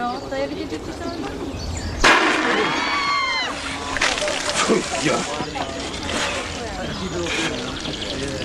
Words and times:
No, 0.00 0.20
to 0.28 0.34
je 0.34 0.48
vidět, 0.48 0.70
že 0.70 0.78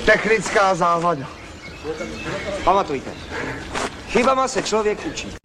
Technická 0.05 0.75
závada. 0.75 1.27
Pamatujte, 2.63 3.11
chybama 4.07 4.47
se 4.47 4.63
člověk 4.63 5.05
učí. 5.05 5.44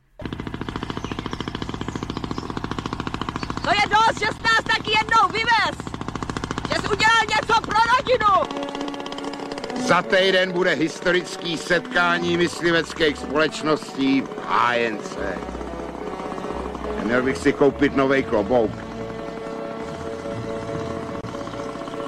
To 3.63 3.69
je 3.69 3.89
dost, 3.89 4.19
že 4.19 4.25
jsi 4.25 4.43
nás 4.43 4.63
taky 4.63 4.91
jednou 4.91 5.27
vyvez! 5.27 5.77
Že 6.69 6.75
jsi 6.81 6.87
udělal 6.87 7.21
něco 7.29 7.61
pro 7.61 7.79
rodinu! 7.97 8.61
Za 9.87 10.01
týden 10.01 10.51
bude 10.51 10.73
historický 10.73 11.57
setkání 11.57 12.37
mysliveckých 12.37 13.17
společností 13.17 14.21
v 14.21 14.29
ANC. 14.47 15.17
Měl 17.03 17.23
bych 17.23 17.37
si 17.37 17.53
koupit 17.53 17.95
nový 17.95 18.23
klobouk. 18.23 18.71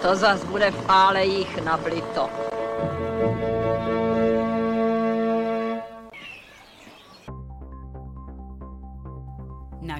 To 0.01 0.15
zas 0.15 0.43
bude 0.43 0.71
v 0.71 0.85
pálejích. 0.85 1.63
Na 1.63 1.77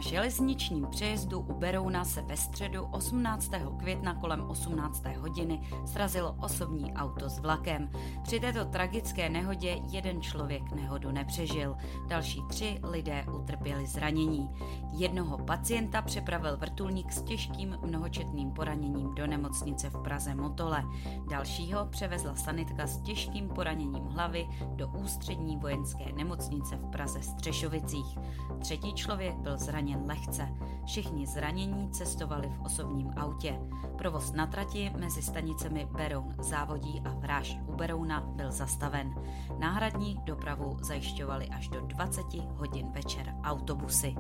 železničním 0.04 0.88
přejezdu 0.88 1.40
u 1.40 1.54
Berouna 1.54 2.06
se 2.06 2.22
ve 2.22 2.38
středu 2.38 2.86
18. 2.92 3.52
května 3.78 4.16
kolem 4.16 4.50
18. 4.50 5.04
hodiny 5.18 5.62
srazilo 5.86 6.36
osobní 6.42 6.94
auto 6.94 7.30
s 7.30 7.40
vlakem. 7.40 7.90
Při 8.24 8.40
této 8.40 8.66
tragické 8.66 9.30
nehodě 9.30 9.80
jeden 9.92 10.22
člověk 10.22 10.72
nehodu 10.72 11.12
nepřežil, 11.12 11.76
další 12.08 12.42
tři 12.50 12.80
lidé 12.84 13.26
utrpěli 13.36 13.88
zranění. 13.88 14.50
Jednoho 14.92 15.38
pacienta 15.38 16.02
přepravil 16.02 16.58
vrtulník 16.58 17.12
s 17.12 17.22
těžkým 17.22 17.78
mnohočetným 17.86 18.52
poraněním 18.52 19.16
do 19.16 19.28
nemocnice 19.28 19.90
v 19.90 20.04
Praze 20.04 20.36
Motole. 20.36 20.84
Dalšího 21.30 21.86
převezla 21.86 22.36
sanitka 22.36 22.88
s 22.88 23.02
těžkým 23.02 23.50
poraněním 23.50 24.04
hlavy 24.04 24.48
do 24.76 24.88
ústřední 24.88 25.58
vojenské 25.58 26.14
nemocnice 26.14 26.76
v 26.76 26.90
Praze 26.90 27.22
Střešovicích. 27.22 28.18
Třetí 28.60 28.94
člověk 28.94 29.36
byl 29.36 29.58
zraněn 29.58 29.93
zraněn 29.94 30.08
lehce. 30.08 30.50
Všichni 30.86 31.28
zranění 31.28 31.90
cestovali 31.92 32.50
v 32.50 32.62
osobním 32.62 33.14
autě. 33.18 33.60
Provoz 33.98 34.32
na 34.32 34.48
trati 34.48 34.92
mezi 35.00 35.22
stanicemi 35.22 35.88
Beroun 35.92 36.36
závodí 36.40 37.02
a 37.06 37.10
Vráž 37.10 37.58
u 37.68 37.76
Berouna 37.76 38.22
byl 38.22 38.52
zastaven. 38.52 39.16
Náhradní 39.60 40.20
dopravu 40.24 40.78
zajišťovali 40.82 41.50
až 41.50 41.68
do 41.68 41.82
20 41.82 42.24
hodin 42.34 42.92
večer 42.92 43.36
autobusy. 43.44 44.16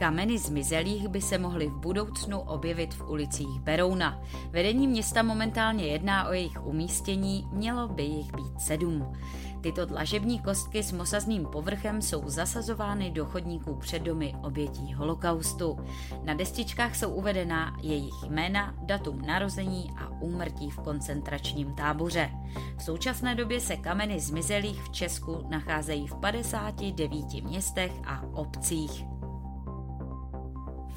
Kameny 0.00 0.38
zmizelých 0.38 1.08
by 1.08 1.20
se 1.20 1.38
mohly 1.38 1.66
v 1.66 1.76
budoucnu 1.76 2.40
objevit 2.40 2.94
v 2.94 3.10
ulicích 3.10 3.60
Berouna. 3.60 4.22
Vedení 4.50 4.88
města 4.88 5.22
momentálně 5.22 5.86
jedná 5.86 6.28
o 6.28 6.32
jejich 6.32 6.66
umístění, 6.66 7.48
mělo 7.52 7.88
by 7.88 8.02
jich 8.02 8.32
být 8.32 8.60
sedm. 8.60 9.12
Tyto 9.60 9.86
dlažební 9.86 10.38
kostky 10.38 10.82
s 10.82 10.92
mosazným 10.92 11.46
povrchem 11.46 12.02
jsou 12.02 12.22
zasazovány 12.28 13.10
do 13.10 13.24
chodníků 13.26 13.74
před 13.74 14.02
domy 14.02 14.34
obětí 14.42 14.94
holokaustu. 14.94 15.78
Na 16.24 16.34
destičkách 16.34 16.96
jsou 16.96 17.10
uvedená 17.10 17.76
jejich 17.82 18.22
jména, 18.28 18.74
datum 18.82 19.22
narození 19.22 19.90
a 19.98 20.08
úmrtí 20.20 20.70
v 20.70 20.78
koncentračním 20.78 21.74
táboře. 21.74 22.30
V 22.78 22.82
současné 22.82 23.34
době 23.34 23.60
se 23.60 23.76
kameny 23.76 24.20
zmizelých 24.20 24.82
v 24.82 24.90
Česku 24.90 25.46
nacházejí 25.48 26.06
v 26.06 26.14
59 26.14 27.44
městech 27.44 27.92
a 28.06 28.22
obcích. 28.32 29.19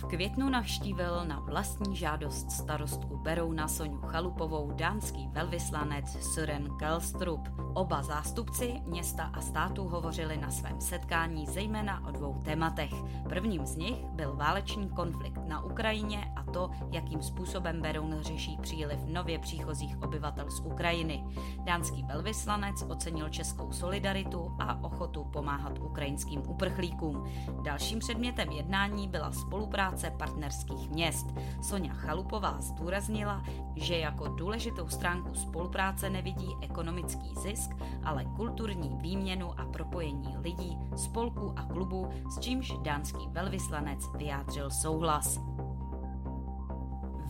V 0.04 0.06
květnu 0.06 0.50
navštívil 0.50 1.26
na 1.26 1.40
vlastní 1.40 1.96
žádost 1.96 2.52
starostku 2.52 3.18
Berouna 3.18 3.68
Soňu 3.68 4.02
Chalupovou 4.02 4.72
dánský 4.72 5.28
velvyslanec 5.32 6.34
Søren 6.34 6.78
Kelstrup. 6.80 7.50
Oba 7.74 8.04
zástupci 8.04 8.82
města 8.86 9.24
a 9.24 9.42
státu 9.42 9.84
hovořili 9.84 10.38
na 10.38 10.52
svém 10.52 10.82
setkání 10.82 11.48
zejména 11.48 12.08
o 12.08 12.12
dvou 12.12 12.42
tématech. 12.46 12.94
Prvním 13.30 13.66
z 13.66 13.76
nich 13.76 14.06
byl 14.06 14.36
válečný 14.36 14.90
konflikt 14.90 15.40
na 15.48 15.64
Ukrajině 15.64 16.33
to, 16.54 16.70
jakým 16.92 17.22
způsobem 17.22 17.82
Beroun 17.82 18.16
řeší 18.22 18.58
příliv 18.62 19.00
nově 19.06 19.40
příchozích 19.40 20.04
obyvatel 20.04 20.52
z 20.52 20.60
Ukrajiny. 20.60 21.24
Dánský 21.64 22.04
velvyslanec 22.04 22.86
ocenil 22.90 23.30
českou 23.30 23.72
solidaritu 23.72 24.56
a 24.60 24.84
ochotu 24.84 25.24
pomáhat 25.24 25.80
ukrajinským 25.80 26.44
uprchlíkům. 26.48 27.26
Dalším 27.64 28.00
předmětem 28.00 28.52
jednání 28.52 29.08
byla 29.08 29.32
spolupráce 29.32 30.12
partnerských 30.12 30.90
měst. 30.90 31.28
Sonja 31.62 31.94
Chalupová 31.94 32.62
zdůraznila, 32.62 33.44
že 33.76 33.98
jako 33.98 34.28
důležitou 34.28 34.88
stránku 34.88 35.36
spolupráce 35.36 36.10
nevidí 36.10 36.48
ekonomický 36.62 37.36
zisk, 37.42 37.72
ale 38.04 38.26
kulturní 38.26 38.98
výměnu 39.02 39.60
a 39.60 39.66
propojení 39.66 40.38
lidí, 40.38 40.78
spolků 40.96 41.54
a 41.56 41.64
klubů, 41.64 42.10
s 42.30 42.40
čímž 42.40 42.74
dánský 42.82 43.28
velvyslanec 43.28 44.00
vyjádřil 44.18 44.70
souhlas. 44.70 45.53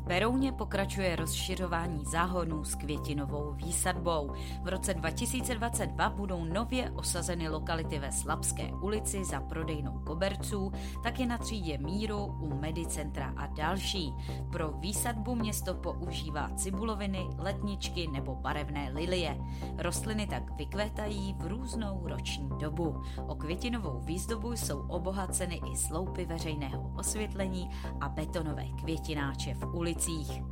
Berouně 0.07 0.51
pokračuje 0.51 1.15
rozšiřování 1.15 2.05
záhonů 2.05 2.63
s 2.63 2.75
květinovou 2.75 3.53
výsadbou. 3.53 4.31
V 4.63 4.67
roce 4.67 4.93
2022 4.93 6.09
budou 6.09 6.45
nově 6.45 6.91
osazeny 6.91 7.49
lokality 7.49 7.99
ve 7.99 8.11
Slabské 8.11 8.73
ulici 8.81 9.25
za 9.25 9.41
prodejnou 9.41 9.99
koberců, 9.99 10.71
taky 11.03 11.25
na 11.25 11.37
třídě 11.37 11.77
Míru, 11.77 12.25
u 12.25 12.59
Medicentra 12.59 13.33
a 13.37 13.47
další. 13.47 14.13
Pro 14.51 14.71
výsadbu 14.71 15.35
město 15.35 15.73
používá 15.73 16.49
cibuloviny, 16.55 17.27
letničky 17.37 18.07
nebo 18.07 18.35
barevné 18.35 18.91
lilie. 18.93 19.37
Rostliny 19.77 20.27
tak 20.27 20.57
vykvétají 20.57 21.35
v 21.39 21.47
různou 21.47 22.01
roční 22.07 22.49
dobu. 22.59 23.01
O 23.27 23.35
květinovou 23.35 24.01
výzdobu 24.03 24.51
jsou 24.51 24.79
obohaceny 24.87 25.61
i 25.73 25.77
sloupy 25.77 26.25
veřejného 26.25 26.91
osvětlení 26.97 27.69
a 28.01 28.09
betonové 28.09 28.65
květináče 28.65 29.53
v 29.53 29.75
ulici 29.75 29.92
ulicích. 29.93 30.43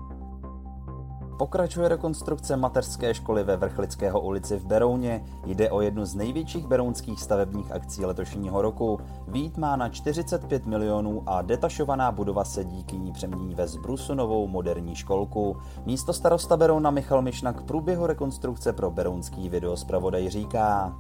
pokračuje 1.38 1.89
rekonstrukce 1.89 2.57
mateřské 2.57 3.13
školy 3.13 3.43
ve 3.43 3.57
Vrchlického 3.57 4.21
ulici 4.21 4.57
v 4.57 4.65
Berouně. 4.65 5.23
Jde 5.45 5.71
o 5.71 5.81
jednu 5.81 6.05
z 6.05 6.15
největších 6.15 6.67
berounských 6.67 7.21
stavebních 7.21 7.71
akcí 7.71 8.05
letošního 8.05 8.61
roku. 8.61 8.99
Vít 9.27 9.57
má 9.57 9.75
na 9.75 9.89
45 9.89 10.65
milionů 10.65 11.23
a 11.25 11.41
detašovaná 11.41 12.11
budova 12.11 12.43
se 12.43 12.63
díky 12.63 12.97
ní 12.97 13.11
přemění 13.11 13.55
ve 13.55 13.67
zbrusu 13.67 14.13
novou 14.13 14.47
moderní 14.47 14.95
školku. 14.95 15.57
Místo 15.85 16.13
starosta 16.13 16.57
Berouna 16.57 16.91
Michal 16.91 17.21
Mišna 17.21 17.53
k 17.53 17.61
průběhu 17.61 18.05
rekonstrukce 18.05 18.73
pro 18.73 18.91
berounský 18.91 19.49
videospravodaj 19.49 20.29
říká. 20.29 20.95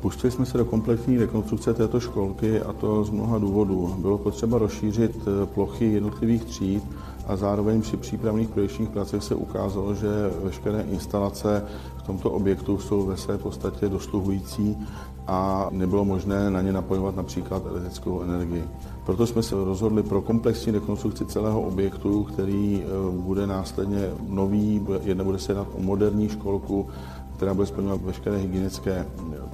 Pustili 0.00 0.30
jsme 0.30 0.46
se 0.46 0.58
do 0.58 0.64
kompletní 0.64 1.18
rekonstrukce 1.18 1.74
této 1.74 2.00
školky 2.00 2.60
a 2.60 2.72
to 2.72 3.04
z 3.04 3.10
mnoha 3.10 3.38
důvodů. 3.38 3.94
Bylo 3.98 4.18
potřeba 4.18 4.58
rozšířit 4.58 5.28
plochy 5.54 5.84
jednotlivých 5.84 6.44
tříd 6.44 6.84
a 7.26 7.36
zároveň 7.36 7.80
při 7.80 7.96
přípravných 7.96 8.48
projekčních 8.48 8.88
pracech 8.88 9.22
se 9.22 9.34
ukázalo, 9.34 9.94
že 9.94 10.08
veškeré 10.44 10.80
instalace 10.82 11.64
v 11.96 12.02
tomto 12.02 12.30
objektu 12.30 12.78
jsou 12.78 13.06
ve 13.06 13.16
své 13.16 13.38
podstatě 13.38 13.88
dosluhující 13.88 14.76
a 15.26 15.68
nebylo 15.70 16.04
možné 16.04 16.50
na 16.50 16.60
ně 16.60 16.72
napojovat 16.72 17.16
například 17.16 17.66
elektrickou 17.66 18.22
energii. 18.22 18.64
Proto 19.06 19.26
jsme 19.26 19.42
se 19.42 19.54
rozhodli 19.54 20.02
pro 20.02 20.22
komplexní 20.22 20.72
rekonstrukci 20.72 21.26
celého 21.26 21.62
objektu, 21.62 22.24
který 22.24 22.82
eh, 22.82 22.86
bude 23.10 23.46
následně 23.46 24.10
nový, 24.28 24.86
jedna 25.02 25.24
bude 25.24 25.38
se 25.38 25.52
jednat 25.52 25.68
o 25.74 25.82
moderní 25.82 26.28
školku, 26.28 26.86
která 27.36 27.54
bude 27.54 27.66
splňovat 27.66 28.02
veškeré 28.02 28.36
hygienické 28.36 29.06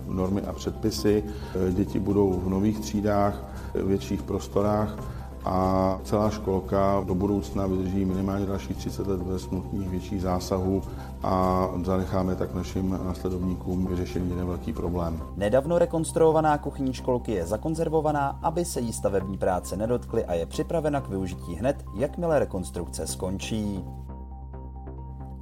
normy 0.08 0.42
a 0.42 0.52
předpisy. 0.52 1.24
Eh, 1.68 1.72
děti 1.72 2.00
budou 2.00 2.40
v 2.44 2.48
nových 2.48 2.80
třídách, 2.80 3.44
větších 3.74 4.22
prostorách 4.22 5.19
a 5.44 5.98
celá 6.04 6.30
školka 6.30 7.02
do 7.06 7.14
budoucna 7.14 7.66
vydrží 7.66 8.04
minimálně 8.04 8.46
dalších 8.46 8.76
30 8.76 9.06
let 9.06 9.22
bez 9.22 9.50
nutných 9.50 9.88
větších 9.88 10.22
zásahů 10.22 10.82
a 11.22 11.66
zanecháme 11.84 12.36
tak 12.36 12.54
našim 12.54 12.98
následovníkům 13.04 13.86
vyřešený 13.86 14.30
jeden 14.30 14.46
velký 14.46 14.72
problém. 14.72 15.22
Nedávno 15.36 15.78
rekonstruovaná 15.78 16.58
kuchyní 16.58 16.92
školky 16.94 17.32
je 17.32 17.46
zakonzervovaná, 17.46 18.38
aby 18.42 18.64
se 18.64 18.80
jí 18.80 18.92
stavební 18.92 19.38
práce 19.38 19.76
nedotkly 19.76 20.24
a 20.24 20.34
je 20.34 20.46
připravena 20.46 21.00
k 21.00 21.08
využití 21.08 21.54
hned, 21.54 21.84
jakmile 21.94 22.38
rekonstrukce 22.38 23.06
skončí. 23.06 23.84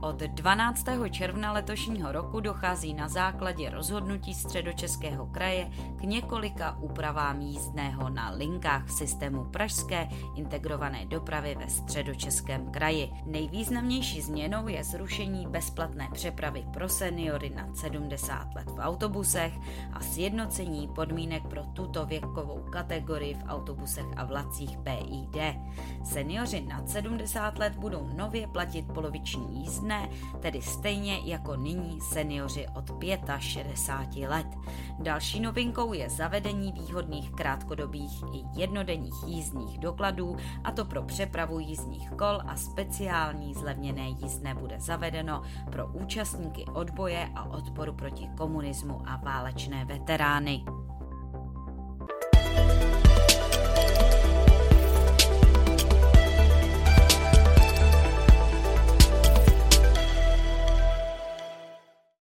Od 0.09 0.17
12. 0.17 0.87
června 1.11 1.53
letošního 1.53 2.13
roku 2.13 2.41
dochází 2.41 2.95
na 2.95 3.09
základě 3.09 3.71
rozhodnutí 3.71 4.35
středočeského 4.35 5.27
kraje 5.27 5.71
k 5.97 6.03
několika 6.03 6.79
úpravám 6.79 7.41
jízdného 7.41 8.09
na 8.09 8.31
linkách 8.31 8.91
systému 8.91 9.45
pražské 9.45 10.09
integrované 10.35 11.07
dopravy 11.07 11.57
ve 11.59 11.69
středočeském 11.69 12.71
kraji. 12.71 13.11
Nejvýznamnější 13.27 14.21
změnou 14.21 14.69
je 14.69 14.85
zrušení 14.85 15.47
bezplatné 15.47 16.09
přepravy 16.13 16.65
pro 16.73 16.89
seniory 16.89 17.51
nad 17.51 17.77
70 17.77 18.55
let 18.55 18.67
v 18.71 18.79
autobusech 18.79 19.53
a 19.93 20.01
sjednocení 20.01 20.89
podmínek 20.89 21.43
pro 21.47 21.65
tuto 21.65 22.07
věkovou 22.07 22.65
kategorii 22.73 23.35
v 23.35 23.45
autobusech 23.49 24.07
a 24.17 24.25
vlacích 24.25 24.79
PID. 24.79 25.43
Seniori 26.05 26.61
nad 26.61 26.91
70 26.91 27.59
let 27.59 27.73
budou 27.77 28.09
nově 28.17 28.47
platit 28.47 28.87
poloviční 28.87 29.61
jízdné 29.61 29.98
tedy 30.41 30.63
stejně 30.63 31.19
jako 31.25 31.57
nyní 31.57 32.01
seniori 32.01 32.67
od 32.75 32.85
65 33.39 34.29
let. 34.29 34.47
Další 34.99 35.41
novinkou 35.41 35.93
je 35.93 36.11
zavedení 36.11 36.73
výhodných 36.73 37.31
krátkodobých 37.31 38.23
i 38.33 38.61
jednodenních 38.61 39.15
jízdních 39.27 39.79
dokladů, 39.79 40.37
a 40.65 40.73
to 40.73 40.85
pro 40.85 41.03
přepravu 41.03 41.59
jízdních 41.59 42.11
kol 42.11 42.41
a 42.47 42.57
speciální 42.57 43.55
zlevněné 43.55 44.09
jízdné 44.09 44.55
bude 44.55 44.81
zavedeno 44.81 45.43
pro 45.73 45.87
účastníky 45.87 46.65
odboje 46.65 47.31
a 47.35 47.45
odporu 47.45 47.93
proti 47.93 48.29
komunismu 48.37 49.03
a 49.07 49.17
válečné 49.17 49.85
veterány. 49.85 50.65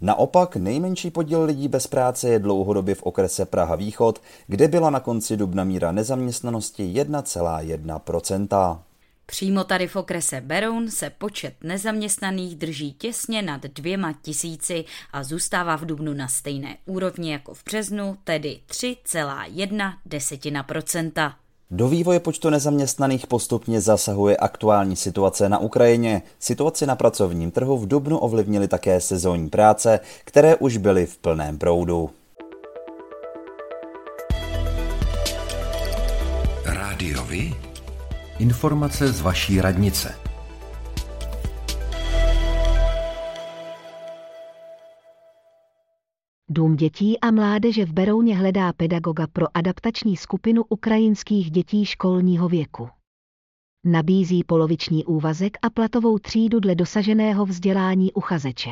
Naopak 0.00 0.56
nejmenší 0.56 1.10
podíl 1.10 1.42
lidí 1.42 1.68
bez 1.68 1.86
práce 1.86 2.28
je 2.28 2.38
dlouhodobě 2.38 2.94
v 2.94 3.02
okrese 3.02 3.46
Praha 3.46 3.76
Východ, 3.76 4.22
kde 4.46 4.68
byla 4.68 4.90
na 4.90 5.00
konci 5.00 5.36
dubna 5.36 5.64
míra 5.64 5.92
nezaměstnanosti 5.92 6.82
1,1%. 6.82 8.78
Přímo 9.26 9.64
tady 9.64 9.88
v 9.88 9.96
okrese 9.96 10.40
Beroun 10.40 10.90
se 10.90 11.10
počet 11.10 11.54
nezaměstnaných 11.62 12.56
drží 12.56 12.92
těsně 12.92 13.42
nad 13.42 13.62
dvěma 13.62 14.12
tisíci 14.22 14.84
a 15.12 15.24
zůstává 15.24 15.76
v 15.76 15.84
dubnu 15.84 16.14
na 16.14 16.28
stejné 16.28 16.76
úrovni 16.86 17.32
jako 17.32 17.54
v 17.54 17.64
březnu, 17.64 18.16
tedy 18.24 18.60
3,1 18.68 19.92
desetina 20.06 20.62
procenta. 20.62 21.36
Do 21.70 21.88
vývoje 21.88 22.20
počtu 22.20 22.50
nezaměstnaných 22.50 23.26
postupně 23.26 23.80
zasahuje 23.80 24.36
aktuální 24.36 24.96
situace 24.96 25.48
na 25.48 25.58
Ukrajině. 25.58 26.22
Situaci 26.38 26.86
na 26.86 26.96
pracovním 26.96 27.50
trhu 27.50 27.78
v 27.78 27.88
Dubnu 27.88 28.18
ovlivnily 28.18 28.68
také 28.68 29.00
sezónní 29.00 29.48
práce, 29.48 30.00
které 30.24 30.56
už 30.56 30.76
byly 30.76 31.06
v 31.06 31.18
plném 31.18 31.58
proudu. 31.58 32.10
Rádiovi? 36.64 37.54
Informace 38.38 39.12
z 39.12 39.20
vaší 39.20 39.60
radnice. 39.60 40.25
Dům 46.56 46.76
dětí 46.76 47.20
a 47.20 47.30
mládeže 47.30 47.84
v 47.84 47.92
Berouně 47.92 48.36
hledá 48.36 48.72
pedagoga 48.72 49.26
pro 49.26 49.46
adaptační 49.56 50.16
skupinu 50.16 50.64
ukrajinských 50.68 51.50
dětí 51.50 51.84
školního 51.84 52.48
věku. 52.48 52.88
Nabízí 53.84 54.44
poloviční 54.44 55.04
úvazek 55.04 55.58
a 55.62 55.70
platovou 55.70 56.18
třídu 56.18 56.60
dle 56.60 56.74
dosaženého 56.74 57.46
vzdělání 57.46 58.12
uchazeče. 58.12 58.70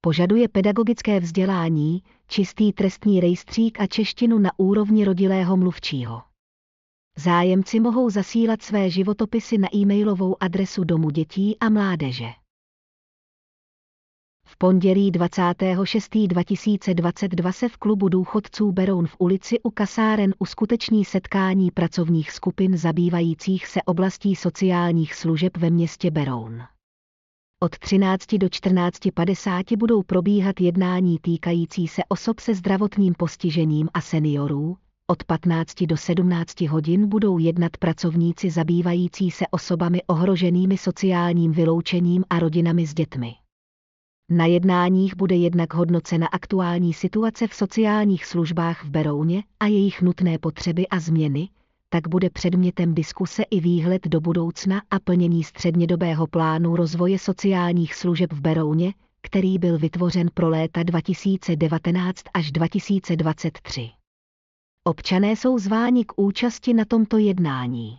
Požaduje 0.00 0.48
pedagogické 0.48 1.20
vzdělání, 1.20 2.02
čistý 2.26 2.72
trestní 2.72 3.20
rejstřík 3.20 3.80
a 3.80 3.86
češtinu 3.86 4.38
na 4.38 4.50
úrovni 4.56 5.04
rodilého 5.04 5.56
mluvčího. 5.56 6.22
Zájemci 7.16 7.80
mohou 7.80 8.10
zasílat 8.10 8.62
své 8.62 8.90
životopisy 8.90 9.58
na 9.58 9.68
e-mailovou 9.74 10.36
adresu 10.40 10.84
Domu 10.84 11.10
dětí 11.10 11.56
a 11.60 11.68
mládeže. 11.68 12.28
Pondělí 14.60 15.12
26.2022 15.12 17.52
se 17.52 17.68
v 17.68 17.76
klubu 17.76 18.08
důchodců 18.08 18.72
Beroun 18.72 19.06
v 19.06 19.16
ulici 19.18 19.60
u 19.62 19.70
kasáren 19.70 20.34
uskuteční 20.38 21.04
setkání 21.04 21.70
pracovních 21.70 22.30
skupin 22.30 22.76
zabývajících 22.76 23.66
se 23.66 23.82
oblastí 23.82 24.36
sociálních 24.36 25.14
služeb 25.14 25.56
ve 25.56 25.70
městě 25.70 26.10
Beroun. 26.10 26.62
Od 27.62 27.78
13 27.78 28.34
do 28.34 28.46
14.50 28.46 29.76
budou 29.76 30.02
probíhat 30.02 30.60
jednání 30.60 31.18
týkající 31.18 31.88
se 31.88 32.02
osob 32.08 32.40
se 32.40 32.54
zdravotním 32.54 33.14
postižením 33.14 33.88
a 33.94 34.00
seniorů, 34.00 34.76
od 35.10 35.24
15 35.24 35.82
do 35.82 35.96
17 35.96 36.60
hodin 36.60 37.08
budou 37.08 37.38
jednat 37.38 37.76
pracovníci 37.76 38.50
zabývající 38.50 39.30
se 39.30 39.44
osobami 39.50 40.02
ohroženými 40.06 40.78
sociálním 40.78 41.52
vyloučením 41.52 42.24
a 42.30 42.38
rodinami 42.38 42.86
s 42.86 42.94
dětmi. 42.94 43.34
Na 44.30 44.46
jednáních 44.46 45.16
bude 45.16 45.36
jednak 45.36 45.74
hodnocena 45.74 46.26
aktuální 46.26 46.94
situace 46.94 47.46
v 47.46 47.54
sociálních 47.54 48.26
službách 48.26 48.84
v 48.84 48.90
Berouně 48.90 49.42
a 49.60 49.66
jejich 49.66 50.02
nutné 50.02 50.38
potřeby 50.38 50.88
a 50.88 51.00
změny, 51.00 51.48
tak 51.88 52.08
bude 52.08 52.30
předmětem 52.30 52.94
diskuse 52.94 53.42
i 53.42 53.60
výhled 53.60 54.08
do 54.08 54.20
budoucna 54.20 54.82
a 54.90 54.98
plnění 54.98 55.44
střednědobého 55.44 56.26
plánu 56.26 56.76
rozvoje 56.76 57.18
sociálních 57.18 57.94
služeb 57.94 58.32
v 58.32 58.40
Berouně, 58.40 58.94
který 59.22 59.58
byl 59.58 59.78
vytvořen 59.78 60.28
pro 60.34 60.48
léta 60.48 60.82
2019 60.82 62.22
až 62.34 62.52
2023. 62.52 63.90
Občané 64.84 65.32
jsou 65.32 65.58
zváni 65.58 66.04
k 66.04 66.12
účasti 66.16 66.74
na 66.74 66.84
tomto 66.84 67.18
jednání. 67.18 67.98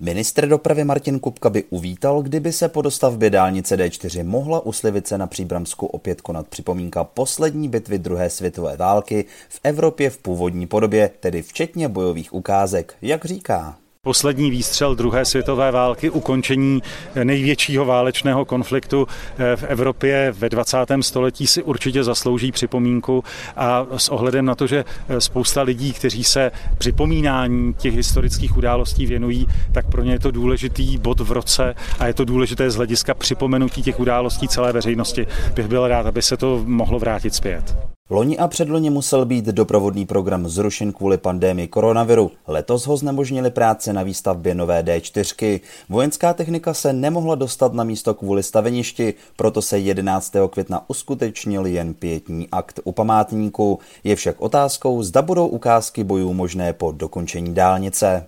Ministr 0.00 0.48
dopravy 0.48 0.84
Martin 0.84 1.18
Kupka 1.18 1.50
by 1.50 1.64
uvítal, 1.70 2.22
kdyby 2.22 2.52
se 2.52 2.68
po 2.68 2.82
dostavbě 2.82 3.30
dálnice 3.30 3.76
D4 3.76 4.24
mohla 4.24 4.60
u 4.60 4.72
Slivice 4.72 5.18
na 5.18 5.26
Příbramsku 5.26 5.86
opět 5.86 6.20
konat 6.20 6.48
připomínka 6.48 7.04
poslední 7.04 7.68
bitvy 7.68 7.98
druhé 7.98 8.30
světové 8.30 8.76
války 8.76 9.24
v 9.48 9.60
Evropě 9.64 10.10
v 10.10 10.18
původní 10.18 10.66
podobě, 10.66 11.10
tedy 11.20 11.42
včetně 11.42 11.88
bojových 11.88 12.34
ukázek, 12.34 12.94
jak 13.02 13.24
říká 13.24 13.76
poslední 14.06 14.50
výstřel 14.50 14.94
druhé 14.94 15.24
světové 15.24 15.70
války, 15.70 16.10
ukončení 16.10 16.82
největšího 17.24 17.84
válečného 17.84 18.44
konfliktu 18.44 19.06
eh, 19.38 19.56
v 19.56 19.62
Evropě 19.62 20.34
ve 20.38 20.48
20. 20.48 20.78
století 21.00 21.46
si 21.46 21.62
určitě 21.62 22.04
zaslouží 22.04 22.52
připomínku 22.52 23.24
a 23.56 23.86
s 23.96 24.08
ohledem 24.08 24.44
na 24.44 24.54
to, 24.54 24.66
že 24.66 24.84
eh, 25.08 25.20
spousta 25.20 25.62
lidí, 25.62 25.92
kteří 25.92 26.24
se 26.24 26.50
připomínání 26.78 27.74
těch 27.74 27.94
historických 27.94 28.56
událostí 28.56 29.06
věnují, 29.06 29.46
tak 29.72 29.90
pro 29.90 30.02
ně 30.02 30.12
je 30.12 30.18
to 30.18 30.30
důležitý 30.30 30.98
bod 30.98 31.20
v 31.20 31.32
roce 31.32 31.74
a 31.98 32.06
je 32.06 32.14
to 32.14 32.24
důležité 32.24 32.70
z 32.70 32.76
hlediska 32.76 33.14
připomenutí 33.14 33.82
těch 33.82 34.00
událostí 34.00 34.48
celé 34.48 34.72
veřejnosti. 34.72 35.26
Bych 35.54 35.66
byl 35.68 35.88
rád, 35.88 36.06
aby 36.06 36.22
se 36.22 36.36
to 36.36 36.62
mohlo 36.66 36.98
vrátit 36.98 37.34
zpět. 37.34 37.95
Loni 38.10 38.38
a 38.38 38.48
předloni 38.48 38.90
musel 38.90 39.24
být 39.24 39.44
doprovodný 39.44 40.06
program 40.06 40.48
zrušen 40.48 40.92
kvůli 40.92 41.18
pandémii 41.18 41.68
koronaviru. 41.68 42.30
Letos 42.46 42.86
ho 42.86 42.96
znemožnili 42.96 43.50
práce 43.50 43.92
na 43.92 44.02
výstavbě 44.02 44.54
nové 44.54 44.82
D4. 44.82 45.60
Vojenská 45.88 46.32
technika 46.32 46.74
se 46.74 46.92
nemohla 46.92 47.34
dostat 47.34 47.72
na 47.72 47.84
místo 47.84 48.14
kvůli 48.14 48.42
staveništi, 48.42 49.14
proto 49.36 49.62
se 49.62 49.78
11. 49.78 50.32
května 50.50 50.90
uskutečnil 50.90 51.66
jen 51.66 51.94
pětní 51.94 52.48
akt 52.52 52.80
u 52.84 52.92
památníku. 52.92 53.78
Je 54.04 54.16
však 54.16 54.36
otázkou, 54.38 55.02
zda 55.02 55.22
budou 55.22 55.46
ukázky 55.46 56.04
bojů 56.04 56.32
možné 56.32 56.72
po 56.72 56.92
dokončení 56.92 57.54
dálnice. 57.54 58.26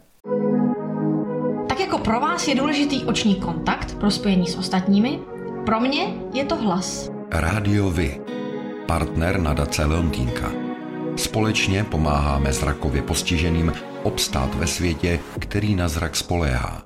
Tak 1.68 1.80
jako 1.80 1.99
pro 1.99 2.20
vás 2.20 2.49
je 2.49 2.54
důležitý 2.54 3.04
oční 3.04 3.35
kontakt 3.35 3.94
pro 3.94 4.11
spojení 4.11 4.47
s 4.47 4.56
ostatními, 4.56 5.18
pro 5.66 5.80
mě 5.80 6.14
je 6.32 6.44
to 6.44 6.56
hlas. 6.56 7.11
Rádio 7.30 7.90
Vy 7.90 8.20
partner 8.88 9.40
nadace 9.40 9.85
Leontýnka. 9.85 10.52
Společně 11.16 11.85
pomáháme 11.85 12.52
zrakově 12.52 13.02
postiženým 13.02 13.73
obstát 14.02 14.54
ve 14.54 14.66
světě, 14.66 15.21
který 15.38 15.75
na 15.75 15.88
zrak 15.88 16.16
spoléhá. 16.16 16.83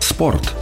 Sport. 0.00 0.59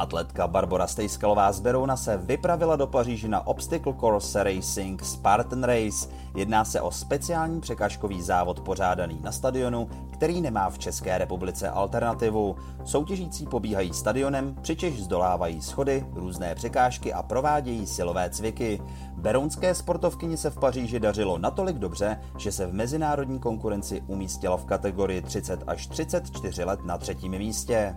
Atletka 0.00 0.46
Barbara 0.46 0.86
Stejskalová 0.86 1.52
z 1.52 1.60
Berouna 1.60 1.96
se 1.96 2.16
vypravila 2.16 2.76
do 2.76 2.86
Paříže 2.86 3.28
na 3.28 3.46
Obstacle 3.46 3.94
Course 4.00 4.44
Racing 4.44 5.04
Spartan 5.04 5.64
Race. 5.64 6.08
Jedná 6.36 6.64
se 6.64 6.80
o 6.80 6.90
speciální 6.90 7.60
překážkový 7.60 8.22
závod 8.22 8.60
pořádaný 8.60 9.18
na 9.22 9.32
stadionu, 9.32 9.88
který 10.12 10.40
nemá 10.40 10.70
v 10.70 10.78
České 10.78 11.18
republice 11.18 11.70
alternativu. 11.70 12.56
Soutěžící 12.84 13.46
pobíhají 13.46 13.94
stadionem, 13.94 14.54
přičež 14.62 15.02
zdolávají 15.02 15.62
schody, 15.62 16.06
různé 16.14 16.54
překážky 16.54 17.12
a 17.12 17.22
provádějí 17.22 17.86
silové 17.86 18.30
cviky. 18.30 18.82
Berounské 19.16 19.74
sportovkyni 19.74 20.36
se 20.36 20.50
v 20.50 20.58
Paříži 20.58 21.00
dařilo 21.00 21.38
natolik 21.38 21.78
dobře, 21.78 22.20
že 22.38 22.52
se 22.52 22.66
v 22.66 22.74
mezinárodní 22.74 23.38
konkurenci 23.38 24.02
umístila 24.06 24.56
v 24.56 24.64
kategorii 24.64 25.22
30 25.22 25.64
až 25.66 25.86
34 25.86 26.64
let 26.64 26.84
na 26.84 26.98
třetím 26.98 27.32
místě. 27.32 27.96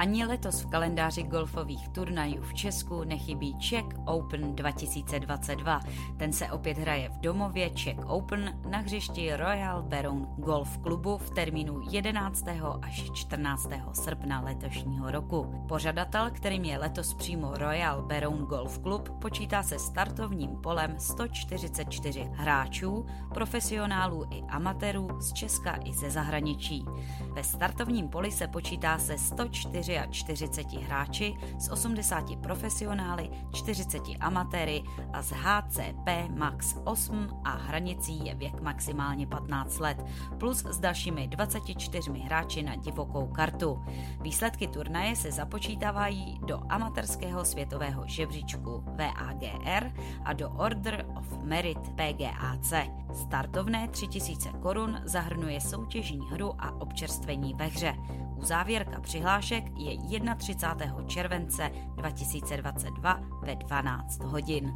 Ani 0.00 0.24
letos 0.24 0.62
v 0.62 0.70
kalendáři 0.70 1.22
golfových 1.22 1.88
turnajů 1.88 2.42
v 2.42 2.54
Česku 2.54 3.04
nechybí 3.04 3.58
Czech 3.58 3.84
Open 4.04 4.56
2022. 4.56 5.80
Ten 6.16 6.32
se 6.32 6.50
opět 6.50 6.78
hraje 6.78 7.08
v 7.08 7.20
domově 7.20 7.70
Czech 7.70 7.98
Open 8.06 8.60
na 8.70 8.78
hřišti 8.78 9.36
Royal 9.36 9.82
Baron 9.82 10.26
Golf 10.36 10.78
Klubu 10.78 11.18
v 11.18 11.30
termínu 11.30 11.80
11. 11.90 12.44
až 12.82 13.10
14. 13.12 13.70
srpna 13.92 14.40
letošního 14.40 15.10
roku. 15.10 15.64
Pořadatel, 15.68 16.30
kterým 16.30 16.64
je 16.64 16.78
letos 16.78 17.14
přímo 17.14 17.52
Royal 17.54 18.02
Baron 18.02 18.38
Golf 18.38 18.78
Club, 18.78 19.08
počítá 19.08 19.62
se 19.62 19.78
startovním 19.78 20.56
polem 20.56 20.94
144 20.98 22.28
hráčů, 22.32 23.06
profesionálů 23.34 24.24
i 24.30 24.42
amatérů 24.48 25.08
z 25.20 25.32
Česka 25.32 25.78
i 25.84 25.92
ze 25.92 26.10
zahraničí. 26.10 26.84
Ve 27.32 27.44
startovním 27.44 28.08
poli 28.08 28.32
se 28.32 28.48
počítá 28.48 28.98
se 28.98 29.18
104 29.18 29.89
40 30.10 30.72
hráči, 30.72 31.34
z 31.58 31.68
80 31.68 32.36
profesionály, 32.36 33.30
40 33.54 34.02
amatéry 34.20 34.82
a 35.12 35.22
z 35.22 35.32
HCP 35.32 36.08
Max 36.36 36.76
8 36.84 37.40
a 37.44 37.50
hranicí 37.50 38.26
je 38.26 38.34
věk 38.34 38.60
maximálně 38.60 39.26
15 39.26 39.78
let, 39.78 40.04
plus 40.38 40.64
s 40.64 40.78
dalšími 40.78 41.28
24 41.28 42.12
hráči 42.12 42.62
na 42.62 42.76
divokou 42.76 43.26
kartu. 43.26 43.84
Výsledky 44.20 44.66
turnaje 44.66 45.16
se 45.16 45.32
započítávají 45.32 46.40
do 46.46 46.60
amatérského 46.68 47.44
světového 47.44 48.06
žebříčku 48.06 48.84
VAGR 48.86 49.92
a 50.24 50.32
do 50.32 50.50
Order 50.50 51.06
of 51.16 51.38
Merit 51.42 51.78
PGAC. 51.78 52.72
Startovné 53.12 53.88
3000 53.88 54.48
korun 54.62 55.00
zahrnuje 55.04 55.60
soutěžní 55.60 56.30
hru 56.30 56.54
a 56.58 56.80
občerstvení 56.80 57.54
ve 57.54 57.66
hře. 57.66 57.94
Uzávěrka 58.40 59.00
přihlášek 59.00 59.64
je 59.76 60.20
31. 60.36 61.04
července 61.06 61.70
2022 61.94 63.20
ve 63.42 63.54
12 63.54 64.24
hodin. 64.24 64.74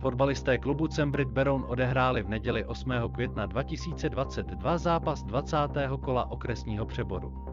Fotbalisté 0.00 0.58
klubu 0.58 0.86
Cembrit 0.86 1.28
Beroun 1.28 1.64
odehráli 1.68 2.22
v 2.22 2.28
neděli 2.28 2.64
8. 2.64 2.92
května 3.12 3.46
2022 3.46 4.78
zápas 4.78 5.22
20. 5.22 5.56
kola 6.00 6.30
okresního 6.30 6.86
přeboru. 6.86 7.44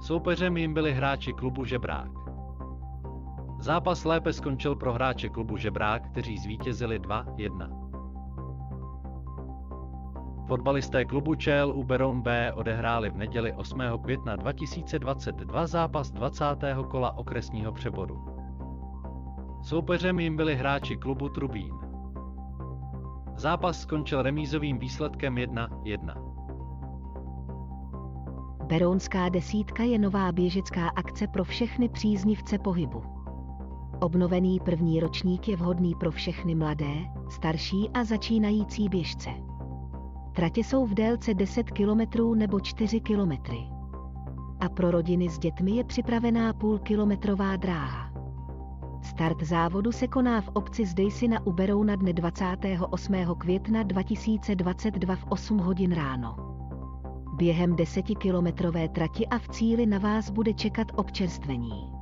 Soupeřem 0.00 0.56
jim 0.56 0.74
byli 0.74 0.92
hráči 0.92 1.32
klubu 1.32 1.64
Žebrák. 1.64 2.10
Zápas 3.60 4.04
lépe 4.04 4.32
skončil 4.32 4.76
pro 4.76 4.92
hráče 4.92 5.28
klubu 5.28 5.56
Žebrák, 5.56 6.10
kteří 6.10 6.38
zvítězili 6.38 7.00
2-1. 7.00 7.81
Fotbalisté 10.46 11.04
klubu 11.04 11.34
ČLU 11.34 11.84
Beroun 11.84 12.22
B 12.22 12.52
odehráli 12.52 13.10
v 13.10 13.16
neděli 13.16 13.52
8. 13.52 13.80
května 14.02 14.36
2022 14.36 15.66
zápas 15.66 16.10
20. 16.10 16.44
kola 16.90 17.18
okresního 17.18 17.72
přeboru. 17.72 18.24
Soupeřem 19.62 20.20
jim 20.20 20.36
byli 20.36 20.54
hráči 20.54 20.96
klubu 20.96 21.28
Trubín. 21.28 21.74
Zápas 23.36 23.80
skončil 23.80 24.22
remízovým 24.22 24.78
výsledkem 24.78 25.34
1-1. 25.34 26.32
Berounská 28.66 29.28
desítka 29.28 29.82
je 29.82 29.98
nová 29.98 30.32
běžecká 30.32 30.88
akce 30.88 31.26
pro 31.26 31.44
všechny 31.44 31.88
příznivce 31.88 32.58
pohybu. 32.58 33.02
Obnovený 34.00 34.60
první 34.60 35.00
ročník 35.00 35.48
je 35.48 35.56
vhodný 35.56 35.94
pro 35.94 36.10
všechny 36.10 36.54
mladé, 36.54 36.94
starší 37.30 37.90
a 37.94 38.04
začínající 38.04 38.88
běžce. 38.88 39.30
Tratě 40.32 40.60
jsou 40.60 40.86
v 40.86 40.94
délce 40.94 41.34
10 41.34 41.70
km 41.70 42.00
nebo 42.34 42.60
4 42.60 43.00
km. 43.00 43.32
A 44.60 44.68
pro 44.68 44.90
rodiny 44.90 45.28
s 45.28 45.38
dětmi 45.38 45.70
je 45.70 45.84
připravená 45.84 46.52
půlkilometrová 46.52 47.56
dráha. 47.56 48.12
Start 49.02 49.42
závodu 49.42 49.92
se 49.92 50.08
koná 50.08 50.40
v 50.40 50.48
obci 50.48 50.86
Zdejsi 50.86 51.28
na 51.28 51.46
Uberou 51.46 51.82
na 51.82 51.96
dne 51.96 52.12
28. 52.12 53.14
května 53.38 53.82
2022 53.82 55.16
v 55.16 55.24
8 55.28 55.58
hodin 55.58 55.92
ráno. 55.92 56.36
Během 57.36 57.76
desetikilometrové 57.76 58.88
trati 58.88 59.26
a 59.26 59.38
v 59.38 59.48
cíli 59.48 59.86
na 59.86 59.98
vás 59.98 60.30
bude 60.30 60.54
čekat 60.54 60.86
občerstvení. 60.94 62.01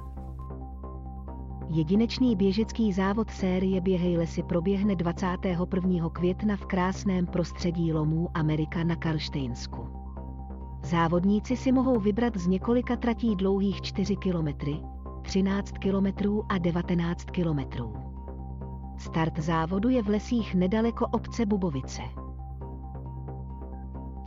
Jedinečný 1.73 2.35
běžecký 2.35 2.93
závod 2.93 3.29
série 3.29 3.81
Běhej 3.81 4.17
lesy 4.17 4.43
proběhne 4.43 4.95
21. 4.95 6.09
května 6.09 6.55
v 6.55 6.65
krásném 6.65 7.27
prostředí 7.27 7.93
lomů 7.93 8.29
Amerika 8.33 8.83
na 8.83 8.95
Karlštejnsku. 8.95 9.87
Závodníci 10.83 11.57
si 11.57 11.71
mohou 11.71 11.99
vybrat 11.99 12.37
z 12.37 12.47
několika 12.47 12.95
tratí 12.95 13.35
dlouhých 13.35 13.81
4 13.81 14.15
km, 14.15 14.47
13 15.21 15.71
km 15.71 16.39
a 16.49 16.57
19 16.57 17.25
km. 17.25 17.59
Start 18.97 19.39
závodu 19.39 19.89
je 19.89 20.03
v 20.03 20.09
lesích 20.09 20.55
nedaleko 20.55 21.07
obce 21.11 21.45
Bubovice. 21.45 22.01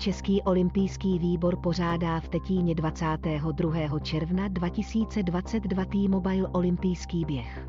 Český 0.04 0.42
olympijský 0.42 1.18
výbor 1.18 1.56
pořádá 1.56 2.20
v 2.20 2.28
Tetíně 2.28 2.74
22. 2.74 3.98
června 4.00 4.48
2022 4.48 5.84
T-Mobile 5.84 6.48
olympijský 6.48 7.24
běh. 7.24 7.68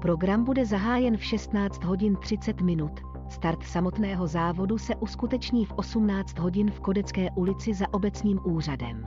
Program 0.00 0.44
bude 0.44 0.66
zahájen 0.66 1.16
v 1.16 1.24
16 1.24 1.84
hodin 1.84 2.16
30 2.16 2.60
minut. 2.60 2.90
Start 3.28 3.62
samotného 3.62 4.26
závodu 4.26 4.78
se 4.78 4.96
uskuteční 4.96 5.64
v 5.64 5.72
18 5.72 6.38
hodin 6.38 6.70
v 6.70 6.80
Kodecké 6.80 7.30
ulici 7.30 7.74
za 7.74 7.94
obecním 7.94 8.40
úřadem. 8.44 9.04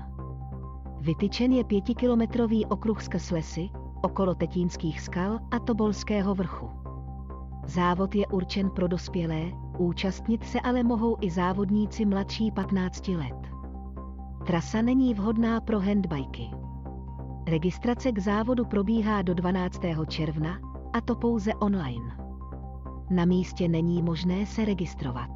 Vytyčen 1.00 1.52
je 1.52 1.63
pětikilometrový 1.63 2.66
okruh 2.66 3.02
skrz 3.02 3.32
lesy, 3.32 3.70
okolo 4.02 4.36
Tetínských 4.36 5.02
skal 5.02 5.40
a 5.52 5.60
Tobolského 5.60 6.36
vrchu. 6.36 6.70
Závod 7.66 8.16
je 8.16 8.28
určen 8.28 8.70
pro 8.70 8.88
dospělé, 8.88 9.62
účastnit 9.77 10.44
se 10.44 10.60
ale 10.60 10.84
mohou 10.84 11.18
i 11.22 11.30
závodníci 11.30 12.06
mladší 12.06 12.51
15 12.51 13.08
let. 13.08 13.53
Trasa 14.46 14.82
není 14.82 15.13
vhodná 15.13 15.62
pro 15.62 15.80
handbajky. 15.80 16.50
Registrace 17.48 18.12
k 18.12 18.20
závodu 18.20 18.65
probíhá 18.65 19.22
do 19.22 19.34
12. 19.34 19.82
června, 20.08 20.58
a 20.94 21.01
to 21.01 21.15
pouze 21.15 21.53
online. 21.56 22.18
Na 23.10 23.25
místě 23.25 23.68
není 23.68 24.01
možné 24.01 24.46
se 24.46 24.65
registrovat. 24.65 25.30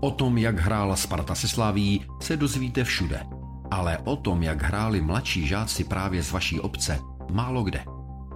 O 0.00 0.10
tom, 0.10 0.38
jak 0.38 0.58
hrála 0.58 0.96
Sparta 0.96 1.34
se 1.34 1.48
Slaví, 1.48 2.04
se 2.20 2.36
dozvíte 2.36 2.84
všude. 2.84 3.26
Ale 3.70 3.98
o 3.98 4.16
tom, 4.16 4.42
jak 4.42 4.62
hráli 4.62 5.00
mladší 5.00 5.46
žáci 5.46 5.84
právě 5.84 6.22
z 6.22 6.32
vaší 6.32 6.60
obce, 6.60 6.98
málo 7.32 7.62
kde. 7.62 7.84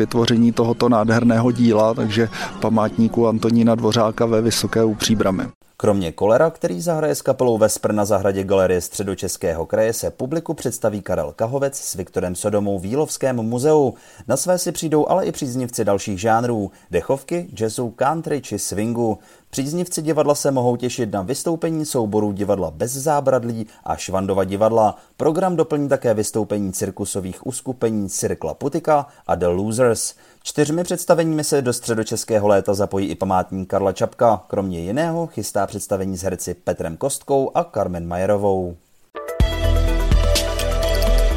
vytvoření 0.00 0.52
tohoto 0.52 0.88
nádherného 0.88 1.52
díla, 1.52 1.94
takže 1.94 2.28
památníku 2.60 3.28
Antonína 3.28 3.74
Dvořáka 3.74 4.26
ve 4.26 4.42
Vysoké 4.42 4.84
u 4.84 4.94
Příbramy. 4.94 5.59
Kromě 5.80 6.12
Kolera, 6.12 6.50
který 6.50 6.80
zahraje 6.80 7.14
s 7.14 7.22
kapelou 7.22 7.58
Vespr 7.58 7.92
na 7.92 8.04
zahradě 8.04 8.44
Galerie 8.44 8.80
středočeského 8.80 9.66
kraje, 9.66 9.92
se 9.92 10.10
publiku 10.10 10.54
představí 10.54 11.02
Karel 11.02 11.32
Kahovec 11.36 11.76
s 11.76 11.94
Viktorem 11.94 12.34
Sodomou 12.34 12.78
v 12.78 12.84
Jílovském 12.84 13.36
muzeu. 13.36 13.94
Na 14.28 14.36
své 14.36 14.58
si 14.58 14.72
přijdou 14.72 15.08
ale 15.08 15.26
i 15.26 15.32
příznivci 15.32 15.84
dalších 15.84 16.20
žánrů, 16.20 16.70
dechovky, 16.90 17.48
jazzu, 17.60 17.90
country 17.90 18.40
či 18.40 18.58
swingu. 18.58 19.18
Příznivci 19.50 20.02
divadla 20.02 20.34
se 20.34 20.50
mohou 20.50 20.76
těšit 20.76 21.12
na 21.12 21.22
vystoupení 21.22 21.86
souborů 21.86 22.32
divadla 22.32 22.70
bez 22.70 22.92
zábradlí 22.92 23.66
a 23.84 23.96
Švandova 23.96 24.44
divadla. 24.44 24.96
Program 25.16 25.56
doplní 25.56 25.88
také 25.88 26.14
vystoupení 26.14 26.72
cirkusových 26.72 27.46
uskupení 27.46 28.08
Cirkla 28.08 28.54
Putika 28.54 29.06
a 29.26 29.34
The 29.34 29.46
Losers. 29.46 30.14
Čtyřmi 30.42 30.84
představeními 30.84 31.44
se 31.44 31.62
do 31.62 31.72
středočeského 31.72 32.48
léta 32.48 32.74
zapojí 32.74 33.08
i 33.08 33.14
památník 33.14 33.70
Karla 33.70 33.92
Čapka. 33.92 34.44
Kromě 34.46 34.80
jiného 34.80 35.26
chystá 35.26 35.66
představení 35.66 36.16
s 36.16 36.22
herci 36.22 36.54
Petrem 36.54 36.96
Kostkou 36.96 37.50
a 37.54 37.64
Carmen 37.64 38.08
Majerovou. 38.08 38.76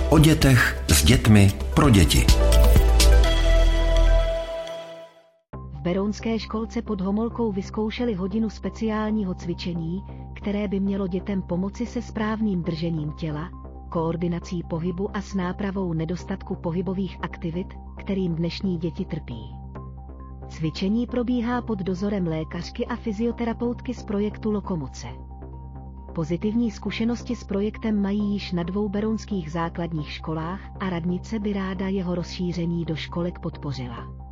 O 0.10 0.20
dětech 0.20 0.84
s 0.90 1.04
dětmi 1.04 1.52
pro 1.76 1.90
děti. 1.90 2.26
berounské 5.84 6.40
školce 6.40 6.82
pod 6.82 7.02
Homolkou 7.02 7.52
vyzkoušeli 7.52 8.14
hodinu 8.14 8.50
speciálního 8.50 9.34
cvičení, 9.34 10.04
které 10.36 10.68
by 10.68 10.80
mělo 10.80 11.08
dětem 11.08 11.42
pomoci 11.42 11.86
se 11.86 12.02
správným 12.02 12.64
držením 12.64 13.14
těla, 13.14 13.50
koordinací 13.94 14.64
pohybu 14.64 15.18
a 15.18 15.22
s 15.22 15.34
nápravou 15.34 15.94
nedostatku 15.94 16.56
pohybových 16.56 17.18
aktivit, 17.22 17.68
kterým 17.98 18.36
dnešní 18.36 18.78
děti 18.78 19.06
trpí. 19.06 19.56
Cvičení 20.48 21.08
probíhá 21.08 21.62
pod 21.62 21.80
dozorem 21.80 22.28
lékařky 22.28 22.86
a 22.86 22.96
fyzioterapeutky 22.96 23.94
z 23.94 24.04
projektu 24.04 24.52
Lokomoce. 24.52 25.08
Pozitivní 26.16 26.72
zkušenosti 26.72 27.36
s 27.36 27.44
projektem 27.44 28.02
mají 28.02 28.34
již 28.34 28.52
na 28.52 28.64
dvou 28.64 28.90
berounských 28.90 29.52
základních 29.52 30.12
školách 30.12 30.62
a 30.80 30.90
radnice 30.90 31.40
by 31.40 31.54
ráda 31.54 31.88
jeho 31.88 32.16
rozšíření 32.16 32.86
do 32.86 32.96
školek 32.96 33.40
podpořila. 33.40 34.23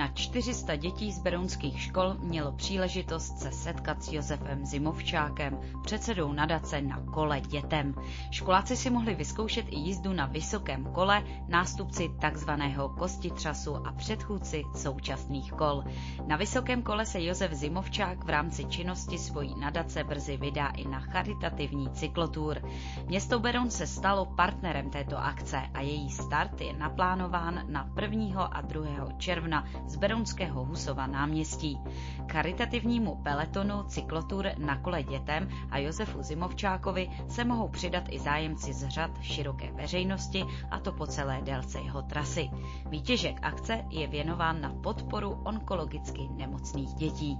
Na 0.00 0.08
400 0.08 0.76
dětí 0.76 1.12
z 1.12 1.18
berounských 1.18 1.80
škol 1.80 2.14
mělo 2.18 2.52
příležitost 2.52 3.38
se 3.38 3.52
setkat 3.52 4.02
s 4.02 4.12
Josefem 4.12 4.66
Zimovčákem, 4.66 5.58
předsedou 5.84 6.32
nadace 6.32 6.80
na 6.82 7.00
kole 7.00 7.40
dětem. 7.40 7.94
Školáci 8.30 8.76
si 8.76 8.90
mohli 8.90 9.14
vyzkoušet 9.14 9.66
i 9.68 9.76
jízdu 9.76 10.12
na 10.12 10.26
vysokém 10.26 10.84
kole, 10.84 11.22
nástupci 11.48 12.10
takzvaného 12.20 12.88
kostitřasu 12.88 13.76
a 13.86 13.92
předchůdci 13.92 14.62
současných 14.76 15.52
kol. 15.52 15.84
Na 16.26 16.36
vysokém 16.36 16.82
kole 16.82 17.06
se 17.06 17.22
Josef 17.22 17.52
Zimovčák 17.52 18.24
v 18.24 18.28
rámci 18.28 18.64
činnosti 18.64 19.18
svojí 19.18 19.54
nadace 19.60 20.04
brzy 20.04 20.36
vydá 20.36 20.68
i 20.68 20.88
na 20.88 21.00
charitativní 21.00 21.90
cyklotůr. 21.90 22.62
Město 23.06 23.38
Beroun 23.40 23.70
se 23.70 23.86
stalo 23.86 24.26
partnerem 24.26 24.90
této 24.90 25.18
akce 25.18 25.60
a 25.74 25.80
její 25.80 26.10
start 26.10 26.60
je 26.60 26.72
naplánován 26.72 27.62
na 27.68 27.90
1. 28.00 28.42
a 28.44 28.60
2. 28.60 28.82
června 29.18 29.64
z 29.90 29.96
Berounského 29.96 30.64
Husova 30.64 31.06
náměstí. 31.06 31.78
Karitativnímu 32.26 33.14
peletonu 33.22 33.82
cyklotur 33.82 34.46
na 34.58 34.76
kole 34.78 35.02
dětem 35.02 35.48
a 35.70 35.78
Josefu 35.78 36.22
Zimovčákovi 36.22 37.10
se 37.28 37.44
mohou 37.44 37.68
přidat 37.68 38.04
i 38.10 38.18
zájemci 38.18 38.72
z 38.72 38.88
řad 38.88 39.10
široké 39.22 39.72
veřejnosti, 39.72 40.44
a 40.70 40.80
to 40.80 40.92
po 40.92 41.06
celé 41.06 41.40
délce 41.42 41.78
jeho 41.78 42.02
trasy. 42.02 42.50
Výtěžek 42.90 43.38
akce 43.42 43.84
je 43.90 44.06
věnován 44.06 44.60
na 44.60 44.72
podporu 44.82 45.30
onkologicky 45.44 46.28
nemocných 46.36 46.94
dětí. 46.94 47.38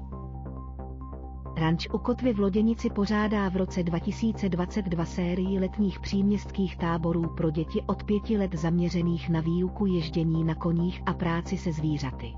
Ranč 1.57 1.89
u 1.93 1.99
Kotvy 1.99 2.33
v 2.33 2.41
Loděnici 2.41 2.91
pořádá 2.91 3.49
v 3.49 3.57
roce 3.57 3.83
2022 3.83 5.05
sérii 5.05 5.59
letních 5.59 6.01
příměstských 6.01 6.77
táborů 6.77 7.35
pro 7.37 7.51
děti 7.51 7.83
od 7.87 8.03
pěti 8.05 8.39
let 8.39 8.55
zaměřených 8.55 9.29
na 9.29 9.41
výuku 9.41 9.87
ježdění 9.87 10.45
na 10.45 10.55
koních 10.55 11.03
a 11.07 11.13
práci 11.13 11.57
se 11.57 11.73
zvířaty. 11.73 12.33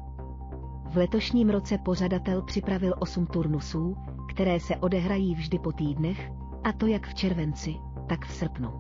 V 0.91 0.97
letošním 0.97 1.51
roce 1.51 1.79
pořadatel 1.79 2.43
připravil 2.43 2.95
8 2.99 3.27
turnusů, 3.27 3.97
které 4.29 4.61
se 4.61 4.77
odehrají 4.77 5.35
vždy 5.35 5.59
po 5.59 5.73
týdnech, 5.73 6.31
a 6.65 6.73
to 6.73 6.87
jak 6.87 7.07
v 7.07 7.15
červenci, 7.15 7.75
tak 8.07 8.27
v 8.27 8.33
srpnu. 8.33 8.71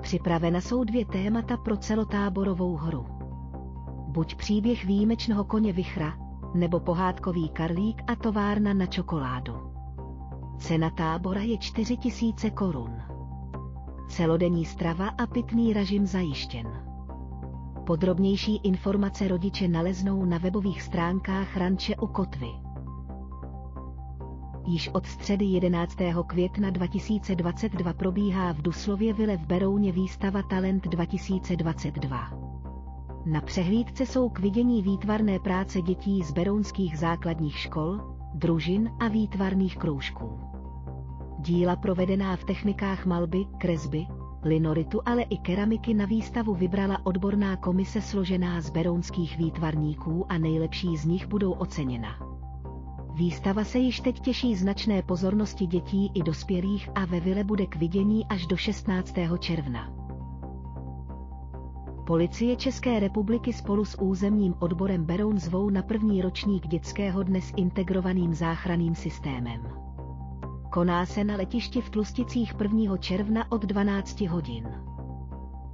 Připravena 0.00 0.60
jsou 0.60 0.84
dvě 0.84 1.04
témata 1.06 1.56
pro 1.56 1.76
celotáborovou 1.76 2.76
hru. 2.76 3.06
Buď 4.08 4.34
příběh 4.34 4.84
výjimečného 4.84 5.44
koně 5.44 5.72
Vichra, 5.72 6.25
nebo 6.54 6.80
pohádkový 6.80 7.48
karlík 7.48 8.02
a 8.06 8.16
továrna 8.16 8.74
na 8.74 8.86
čokoládu. 8.86 9.54
Cena 10.58 10.90
tábora 10.90 11.40
je 11.40 11.58
4000 11.58 12.50
korun. 12.50 12.92
celodenní 14.08 14.64
strava 14.64 15.08
a 15.08 15.26
pitný 15.26 15.72
režim 15.72 16.06
zajištěn. 16.06 16.66
Podrobnější 17.86 18.56
informace 18.56 19.28
rodiče 19.28 19.68
naleznou 19.68 20.24
na 20.24 20.38
webových 20.38 20.82
stránkách 20.82 21.56
Ranče 21.56 21.96
u 21.96 22.06
Kotvy. 22.06 22.50
Již 24.66 24.88
od 24.88 25.06
středy 25.06 25.44
11. 25.44 25.96
května 26.26 26.70
2022 26.70 27.92
probíhá 27.92 28.52
v 28.52 28.62
Duslově 28.62 29.12
Vile 29.12 29.36
v 29.36 29.46
Berouně 29.46 29.92
výstava 29.92 30.42
Talent 30.42 30.84
2022. 30.84 32.45
Na 33.26 33.40
přehlídce 33.40 34.06
jsou 34.06 34.28
k 34.28 34.38
vidění 34.38 34.82
výtvarné 34.82 35.38
práce 35.38 35.82
dětí 35.82 36.22
z 36.22 36.32
berounských 36.32 36.98
základních 36.98 37.58
škol, 37.58 38.00
družin 38.34 38.90
a 39.00 39.08
výtvarných 39.08 39.76
kroužků. 39.76 40.40
Díla 41.38 41.76
provedená 41.76 42.36
v 42.36 42.44
technikách 42.44 43.06
malby, 43.06 43.44
kresby, 43.58 44.06
linoritu, 44.42 45.00
ale 45.06 45.22
i 45.22 45.36
keramiky 45.38 45.94
na 45.94 46.04
výstavu 46.04 46.54
vybrala 46.54 47.06
odborná 47.06 47.56
komise 47.56 48.00
složená 48.00 48.60
z 48.60 48.70
berounských 48.70 49.38
výtvarníků 49.38 50.26
a 50.28 50.38
nejlepší 50.38 50.96
z 50.96 51.04
nich 51.04 51.26
budou 51.26 51.52
oceněna. 51.52 52.08
Výstava 53.14 53.64
se 53.64 53.78
již 53.78 54.00
teď 54.00 54.20
těší 54.20 54.54
značné 54.54 55.02
pozornosti 55.02 55.66
dětí 55.66 56.10
i 56.14 56.22
dospělých 56.22 56.88
a 56.94 57.04
ve 57.04 57.20
Vile 57.20 57.44
bude 57.44 57.66
k 57.66 57.76
vidění 57.76 58.26
až 58.26 58.46
do 58.46 58.56
16. 58.56 59.14
června. 59.38 59.95
Policie 62.06 62.56
České 62.56 63.00
republiky 63.00 63.52
spolu 63.52 63.84
s 63.84 64.00
územním 64.00 64.54
odborem 64.58 65.04
Beroun 65.04 65.38
zvou 65.38 65.70
na 65.70 65.82
první 65.82 66.22
ročník 66.22 66.66
dětského 66.66 67.22
dne 67.22 67.40
s 67.40 67.52
integrovaným 67.56 68.34
záchranným 68.34 68.94
systémem. 68.94 69.68
Koná 70.70 71.06
se 71.06 71.24
na 71.24 71.36
letišti 71.36 71.80
v 71.80 71.90
Tlusticích 71.90 72.54
1. 72.62 72.96
června 72.96 73.52
od 73.52 73.64
12 73.64 74.20
hodin. 74.20 74.68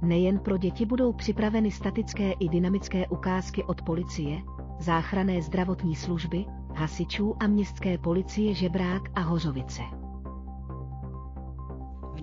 Nejen 0.01 0.39
pro 0.39 0.57
děti 0.57 0.85
budou 0.85 1.13
připraveny 1.13 1.71
statické 1.71 2.31
i 2.31 2.49
dynamické 2.49 3.07
ukázky 3.07 3.63
od 3.63 3.81
policie, 3.81 4.41
záchranné 4.79 5.41
zdravotní 5.41 5.95
služby, 5.95 6.45
hasičů 6.75 7.35
a 7.39 7.47
městské 7.47 7.97
policie 7.97 8.53
Žebrák 8.55 9.01
a 9.15 9.21
Hořovice 9.21 10.02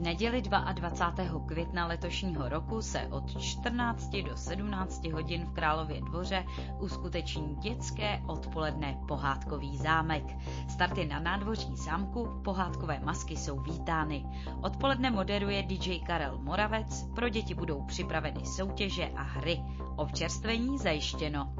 neděli 0.01 0.43
22. 0.43 1.41
května 1.47 1.87
letošního 1.87 2.49
roku 2.49 2.83
se 2.83 3.07
od 3.11 3.41
14 3.41 4.11
do 4.11 4.37
17 4.37 5.05
hodin 5.07 5.45
v 5.45 5.53
Králově 5.53 6.01
dvoře 6.01 6.45
uskuteční 6.81 7.57
dětské 7.57 8.23
odpoledne 8.27 8.99
Pohádkový 9.09 9.77
zámek. 9.77 10.25
Starty 10.69 11.07
na 11.07 11.21
nádvoří 11.21 11.77
zámku, 11.77 12.29
pohádkové 12.45 13.01
masky 13.01 13.37
jsou 13.37 13.61
vítány. 13.61 14.25
Odpoledne 14.63 15.11
moderuje 15.11 15.63
DJ 15.63 15.99
Karel 16.07 16.39
Moravec, 16.39 17.09
pro 17.15 17.29
děti 17.29 17.55
budou 17.55 17.83
připraveny 17.85 18.47
soutěže 18.47 19.09
a 19.17 19.23
hry. 19.23 19.63
Občerstvení 19.97 20.79
zajištěno. 20.79 21.60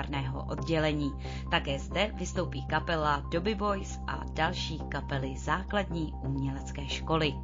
výtvarného 0.00 0.44
oddělení. 0.44 1.12
Také 1.50 1.78
zde 1.78 2.12
vystoupí 2.14 2.66
kapela 2.66 3.22
Dobby 3.30 3.54
Boys 3.54 4.00
a 4.06 4.24
další 4.32 4.78
kapely 4.88 5.36
základní 5.36 6.12
umělecké 6.22 6.88
školy. 6.88 7.34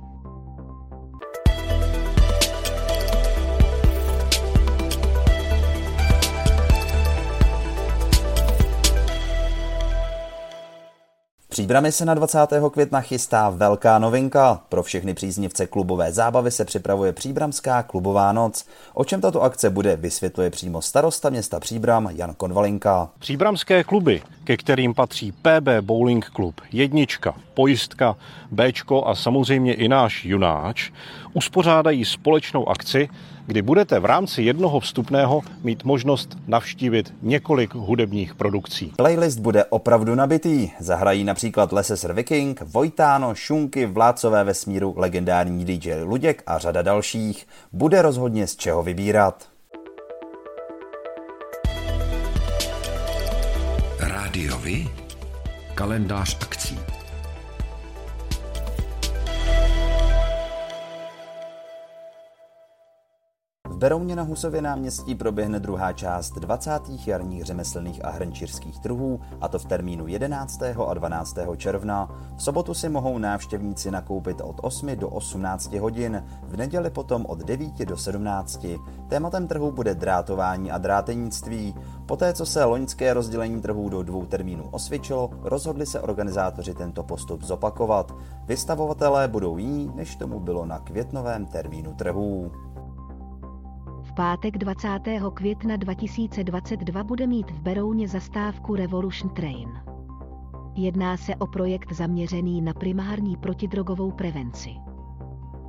Příbrami 11.56 11.92
se 11.92 12.04
na 12.04 12.14
20. 12.14 12.38
května 12.72 13.00
chystá 13.00 13.50
velká 13.50 13.98
novinka. 13.98 14.60
Pro 14.68 14.82
všechny 14.82 15.14
příznivce 15.14 15.66
klubové 15.66 16.12
zábavy 16.12 16.50
se 16.50 16.64
připravuje 16.64 17.12
Příbramská 17.12 17.82
klubová 17.82 18.32
noc. 18.32 18.66
O 18.94 19.04
čem 19.04 19.20
tato 19.20 19.42
akce 19.42 19.70
bude, 19.70 19.96
vysvětluje 19.96 20.50
přímo 20.50 20.82
starosta 20.82 21.30
města 21.30 21.60
Příbram 21.60 22.08
Jan 22.12 22.34
Konvalinka. 22.34 23.08
Příbramské 23.18 23.84
kluby, 23.84 24.22
ke 24.44 24.56
kterým 24.56 24.94
patří 24.94 25.32
PB 25.32 25.68
Bowling 25.80 26.30
Club, 26.36 26.60
Jednička, 26.72 27.34
Pojistka, 27.54 28.16
Bčko 28.50 29.06
a 29.06 29.14
samozřejmě 29.14 29.74
i 29.74 29.88
náš 29.88 30.24
Junáč, 30.24 30.90
uspořádají 31.34 32.04
společnou 32.04 32.68
akci, 32.68 33.08
kdy 33.46 33.62
budete 33.62 34.00
v 34.00 34.04
rámci 34.04 34.42
jednoho 34.42 34.80
vstupného 34.80 35.42
mít 35.62 35.84
možnost 35.84 36.38
navštívit 36.46 37.14
několik 37.22 37.74
hudebních 37.74 38.34
produkcí. 38.34 38.92
Playlist 38.96 39.38
bude 39.38 39.64
opravdu 39.64 40.14
nabitý. 40.14 40.70
Zahrají 40.80 41.24
například 41.24 41.72
Leses 41.72 42.06
Viking, 42.12 42.60
Vojtáno, 42.60 43.34
Šunky, 43.34 43.86
Vládcové 43.86 44.44
vesmíru, 44.44 44.94
legendární 44.96 45.64
DJ 45.64 45.94
Luděk 46.02 46.42
a 46.46 46.58
řada 46.58 46.82
dalších. 46.82 47.46
Bude 47.72 48.02
rozhodně 48.02 48.46
z 48.46 48.56
čeho 48.56 48.82
vybírat. 48.82 49.48
Rádiovi? 54.00 54.88
Kalendář 55.74 56.38
akcí. 56.42 56.95
Berouně 63.76 64.16
na 64.16 64.22
Husově 64.22 64.62
náměstí 64.62 65.14
proběhne 65.14 65.60
druhá 65.60 65.92
část 65.92 66.34
20. 66.34 66.70
jarních 67.06 67.44
řemeslných 67.44 68.04
a 68.04 68.10
hrnčířských 68.10 68.78
trhů, 68.78 69.20
a 69.40 69.48
to 69.48 69.58
v 69.58 69.64
termínu 69.64 70.06
11. 70.06 70.62
a 70.62 70.94
12. 70.94 71.36
června. 71.56 72.08
V 72.36 72.42
sobotu 72.42 72.74
si 72.74 72.88
mohou 72.88 73.18
návštěvníci 73.18 73.90
nakoupit 73.90 74.40
od 74.40 74.56
8 74.62 74.96
do 74.96 75.08
18 75.08 75.72
hodin, 75.72 76.24
v 76.42 76.56
neděli 76.56 76.90
potom 76.90 77.26
od 77.26 77.38
9 77.38 77.78
do 77.84 77.96
17. 77.96 78.66
Tématem 79.08 79.48
trhu 79.48 79.72
bude 79.72 79.94
drátování 79.94 80.70
a 80.70 80.78
drátenictví. 80.78 81.74
Poté, 82.06 82.32
co 82.32 82.46
se 82.46 82.64
loňské 82.64 83.14
rozdělení 83.14 83.60
trhů 83.60 83.88
do 83.88 84.02
dvou 84.02 84.26
termínů 84.26 84.68
osvědčilo, 84.70 85.30
rozhodli 85.42 85.86
se 85.86 86.00
organizátoři 86.00 86.74
tento 86.74 87.02
postup 87.02 87.42
zopakovat. 87.42 88.14
Vystavovatelé 88.46 89.28
budou 89.28 89.58
jiní, 89.58 89.92
než 89.94 90.16
tomu 90.16 90.40
bylo 90.40 90.66
na 90.66 90.78
květnovém 90.78 91.46
termínu 91.46 91.94
trhů 91.94 92.52
pátek 94.16 94.58
20. 94.58 94.88
května 95.34 95.76
2022 95.76 97.04
bude 97.04 97.26
mít 97.26 97.50
v 97.50 97.60
Berouně 97.60 98.08
zastávku 98.08 98.74
Revolution 98.74 99.34
Train. 99.34 99.68
Jedná 100.74 101.16
se 101.16 101.36
o 101.36 101.46
projekt 101.46 101.92
zaměřený 101.92 102.62
na 102.62 102.74
primární 102.74 103.36
protidrogovou 103.36 104.12
prevenci. 104.12 104.70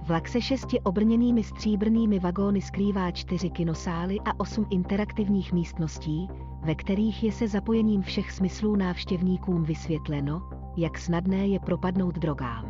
Vlak 0.02 0.28
se 0.28 0.42
šesti 0.42 0.80
obrněnými 0.80 1.44
stříbrnými 1.44 2.20
vagóny 2.20 2.62
skrývá 2.62 3.12
čtyři 3.12 3.50
kinosály 3.50 4.20
a 4.26 4.40
osm 4.40 4.66
interaktivních 4.70 5.54
místností, 5.54 6.28
ve 6.62 6.76
kterých 6.76 7.24
je 7.24 7.32
se 7.32 7.48
zapojením 7.48 8.02
všech 8.02 8.32
smyslů 8.32 8.76
návštěvníkům 8.76 9.64
vysvětleno, 9.64 10.50
jak 10.78 10.98
snadné 10.98 11.48
je 11.48 11.60
propadnout 11.60 12.16
drogám. 12.16 12.66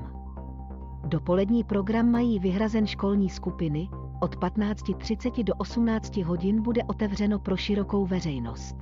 Dopolední 1.07 1.63
program 1.63 2.11
mají 2.11 2.39
vyhrazen 2.39 2.87
školní 2.87 3.29
skupiny, 3.29 3.89
od 4.19 4.35
15.30 4.35 5.43
do 5.43 5.53
18 5.53 6.17
hodin 6.17 6.61
bude 6.61 6.83
otevřeno 6.83 7.39
pro 7.39 7.57
širokou 7.57 8.05
veřejnost. 8.05 8.75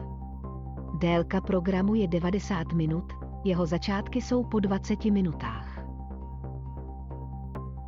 Délka 0.99 1.41
programu 1.41 1.95
je 1.95 2.07
90 2.07 2.73
minut, 2.73 3.13
jeho 3.43 3.65
začátky 3.65 4.21
jsou 4.21 4.43
po 4.43 4.59
20 4.59 5.05
minutách. 5.05 5.75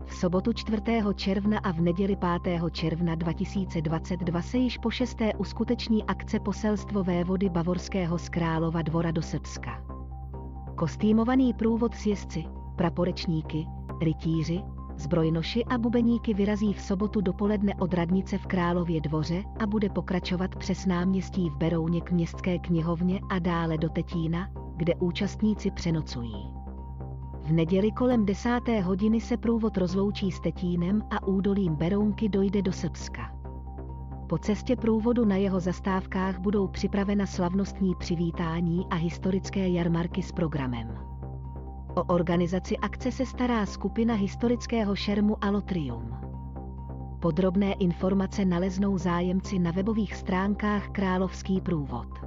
V 0.06 0.14
sobotu 0.14 0.54
4. 0.54 0.82
června 1.16 1.60
a 1.60 1.72
v 1.72 1.82
neděli 1.82 2.18
5. 2.44 2.62
června 2.72 3.16
2022 3.16 4.42
se 4.42 4.58
již 4.58 4.78
po 4.78 4.90
šesté 4.90 5.34
uskuteční 5.34 6.04
akce 6.04 6.40
poselstvo 6.40 7.04
vévody 7.04 7.50
Bavorského 7.50 8.18
z 8.18 8.30
Králova 8.30 8.82
dvora 8.82 9.12
do 9.12 9.22
Srbska. 9.22 9.84
Kostýmovaný 10.76 11.54
průvod 11.54 11.96
s 11.96 12.06
jezdci, 12.06 12.44
praporečníky, 12.76 13.68
rytíři, 14.02 14.64
Zbrojnoši 14.98 15.66
a 15.66 15.78
bubeníky 15.78 16.34
vyrazí 16.34 16.74
v 16.74 16.82
sobotu 16.82 17.22
dopoledne 17.22 17.76
od 17.80 17.94
radnice 17.94 18.38
v 18.38 18.48
Králově 18.48 19.02
dvoře 19.02 19.44
a 19.60 19.68
bude 19.68 19.90
pokračovat 19.90 20.56
přes 20.56 20.86
náměstí 20.86 21.50
v 21.50 21.56
Berouně 21.56 22.02
k 22.02 22.12
městské 22.12 22.60
knihovně 22.60 23.20
a 23.30 23.40
dále 23.40 23.78
do 23.78 23.90
Tetína, 23.90 24.50
kde 24.78 24.96
účastníci 24.96 25.72
přenocují. 25.72 26.54
V 27.44 27.52
neděli 27.52 27.92
kolem 27.92 28.26
desáté 28.26 28.82
hodiny 28.82 29.22
se 29.22 29.38
průvod 29.38 29.78
rozloučí 29.78 30.32
s 30.32 30.40
Tetínem 30.40 31.02
a 31.12 31.28
údolím 31.28 31.76
Berounky 31.76 32.30
dojde 32.30 32.62
do 32.62 32.72
Srbska. 32.72 33.38
Po 34.30 34.38
cestě 34.38 34.76
průvodu 34.76 35.26
na 35.26 35.36
jeho 35.36 35.60
zastávkách 35.60 36.40
budou 36.40 36.68
připravena 36.68 37.26
slavnostní 37.26 37.96
přivítání 37.96 38.86
a 38.90 38.96
historické 38.96 39.70
jarmarky 39.70 40.24
s 40.24 40.32
programem. 40.32 41.17
O 41.98 42.04
organizaci 42.04 42.78
akce 42.78 43.12
se 43.12 43.26
stará 43.26 43.66
skupina 43.66 44.14
historického 44.14 44.96
šermu 44.96 45.44
Alotrium. 45.44 46.14
Podrobné 47.22 47.74
informace 47.74 48.46
naleznou 48.46 48.98
zájemci 48.98 49.60
na 49.60 49.72
webových 49.72 50.16
stránkách 50.16 50.90
Královský 50.90 51.62
průvod 51.62 52.27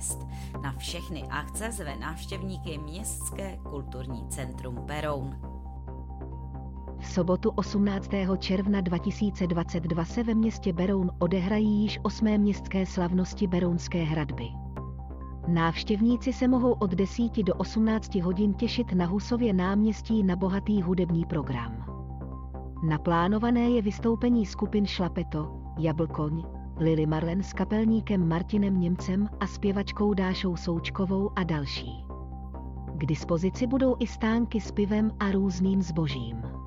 Na 0.61 0.71
všechny 0.71 1.23
akce 1.29 1.71
zve 1.71 1.95
návštěvníky 1.95 2.77
Městské 2.77 3.57
kulturní 3.57 4.27
centrum 4.27 4.75
Beroun. 4.75 5.35
V 6.99 7.07
sobotu 7.07 7.49
18. 7.49 8.09
června 8.37 8.81
2022 8.81 10.05
se 10.05 10.23
ve 10.23 10.33
městě 10.33 10.73
Beroun 10.73 11.11
odehrají 11.19 11.81
již 11.81 11.99
osmé 12.03 12.37
městské 12.37 12.85
slavnosti 12.85 13.47
Berounské 13.47 14.03
hradby. 14.03 14.47
Návštěvníci 15.47 16.33
se 16.33 16.47
mohou 16.47 16.71
od 16.71 16.91
10 16.91 17.43
do 17.43 17.53
18 17.53 18.15
hodin 18.15 18.53
těšit 18.53 18.93
na 18.93 19.05
Husově 19.05 19.53
náměstí 19.53 20.23
na 20.23 20.35
bohatý 20.35 20.81
hudební 20.81 21.25
program. 21.25 21.85
Naplánované 22.83 23.69
je 23.69 23.81
vystoupení 23.81 24.45
skupin 24.45 24.85
Šlapeto, 24.85 25.51
Jablkoň, 25.79 26.43
Lily 26.81 27.05
Marlen 27.05 27.43
s 27.43 27.53
kapelníkem 27.53 28.27
Martinem 28.27 28.79
Němcem 28.79 29.29
a 29.39 29.47
zpěvačkou 29.47 30.13
Dášou 30.13 30.55
Součkovou 30.55 31.31
a 31.35 31.43
další. 31.43 32.05
K 32.97 33.05
dispozici 33.05 33.67
budou 33.67 33.95
i 33.99 34.07
stánky 34.07 34.61
s 34.61 34.71
pivem 34.71 35.11
a 35.19 35.31
různým 35.31 35.81
zbožím. 35.81 36.60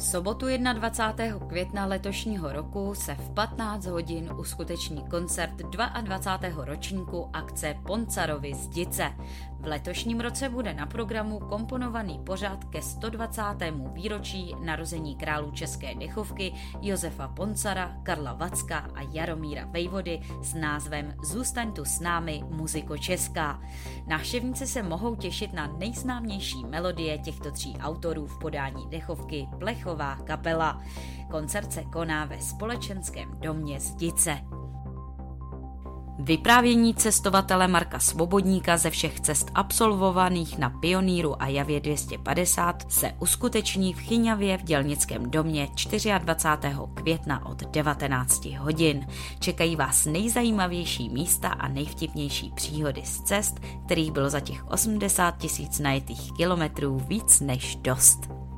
V 0.00 0.02
sobotu 0.02 0.46
21. 0.72 1.46
května 1.46 1.86
letošního 1.86 2.52
roku 2.52 2.94
se 2.94 3.14
v 3.14 3.30
15 3.30 3.86
hodin 3.86 4.32
uskuteční 4.38 5.04
koncert 5.10 5.56
22. 5.56 6.64
ročníku 6.64 7.30
akce 7.32 7.74
Poncarovi 7.86 8.54
Zdice. 8.54 9.12
V 9.60 9.66
letošním 9.66 10.20
roce 10.20 10.48
bude 10.48 10.74
na 10.74 10.86
programu 10.86 11.38
komponovaný 11.38 12.20
pořad 12.26 12.64
ke 12.64 12.82
120. 12.82 13.42
výročí 13.92 14.54
narození 14.64 15.16
králů 15.16 15.50
České 15.50 15.94
dechovky 15.94 16.52
Josefa 16.80 17.28
Poncara, 17.28 17.96
Karla 18.02 18.32
Vacka 18.32 18.78
a 18.78 19.00
Jaromíra 19.12 19.66
Vejvody 19.66 20.20
s 20.42 20.54
názvem 20.54 21.14
Zůstaň 21.24 21.72
tu 21.72 21.84
s 21.84 22.00
námi, 22.00 22.44
muziko 22.48 22.98
česká. 22.98 23.62
Návštěvníci 24.06 24.66
se 24.66 24.82
mohou 24.82 25.14
těšit 25.14 25.52
na 25.52 25.66
nejznámější 25.66 26.64
melodie 26.64 27.18
těchto 27.18 27.50
tří 27.50 27.76
autorů 27.80 28.26
v 28.26 28.38
podání 28.38 28.86
dechovky 28.90 29.48
Plechová 29.90 30.16
kapela. 30.24 30.82
Koncert 31.30 31.72
se 31.72 31.84
koná 31.84 32.24
ve 32.24 32.40
společenském 32.40 33.40
domě 33.40 33.80
Zdice. 33.80 34.38
Vyprávění 36.18 36.94
cestovatele 36.94 37.68
Marka 37.68 37.98
Svobodníka 37.98 38.76
ze 38.76 38.90
všech 38.90 39.20
cest 39.20 39.50
absolvovaných 39.54 40.58
na 40.58 40.70
Pioníru 40.70 41.42
a 41.42 41.46
Javě 41.46 41.80
250 41.80 42.92
se 42.92 43.12
uskuteční 43.18 43.94
v 43.94 43.98
Chyňavě 43.98 44.58
v 44.58 44.62
dělnickém 44.62 45.30
domě 45.30 45.68
24. 46.18 46.76
května 46.94 47.46
od 47.46 47.62
19 47.62 48.44
hodin. 48.44 49.06
Čekají 49.38 49.76
vás 49.76 50.06
nejzajímavější 50.06 51.08
místa 51.08 51.48
a 51.48 51.68
nejvtipnější 51.68 52.52
příhody 52.54 53.02
z 53.04 53.20
cest, 53.20 53.60
kterých 53.84 54.12
bylo 54.12 54.30
za 54.30 54.40
těch 54.40 54.68
80 54.68 55.36
tisíc 55.38 55.78
najetých 55.78 56.32
kilometrů 56.32 56.98
víc 57.08 57.40
než 57.40 57.76
dost. 57.76 58.49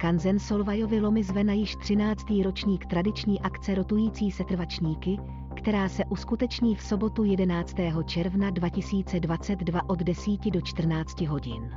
Skanzen 0.00 0.38
Solvajovy 0.38 1.00
lomy 1.00 1.22
zve 1.22 1.44
na 1.44 1.52
již 1.52 1.76
13. 1.76 2.24
ročník 2.44 2.86
tradiční 2.86 3.40
akce 3.40 3.74
rotující 3.74 4.30
setrvačníky, 4.30 5.18
která 5.56 5.88
se 5.88 6.04
uskuteční 6.04 6.74
v 6.74 6.82
sobotu 6.82 7.24
11. 7.24 7.74
června 8.04 8.50
2022 8.50 9.88
od 9.88 9.98
10 9.98 10.50
do 10.50 10.60
14 10.60 11.20
hodin. 11.20 11.70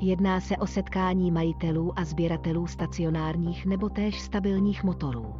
Jedná 0.00 0.40
se 0.40 0.56
o 0.56 0.66
setkání 0.66 1.30
majitelů 1.30 1.98
a 1.98 2.04
sběratelů 2.04 2.66
stacionárních 2.66 3.66
nebo 3.66 3.88
též 3.88 4.20
stabilních 4.20 4.84
motorů. 4.84 5.34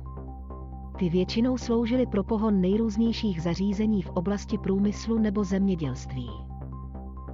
Ty 0.99 1.09
většinou 1.09 1.59
sloužily 1.59 2.07
pro 2.07 2.25
pohon 2.25 2.61
nejrůznějších 2.61 3.43
zařízení 3.43 4.03
v 4.03 4.11
oblasti 4.11 4.59
průmyslu 4.59 5.19
nebo 5.19 5.45
zemědělství. 5.45 6.31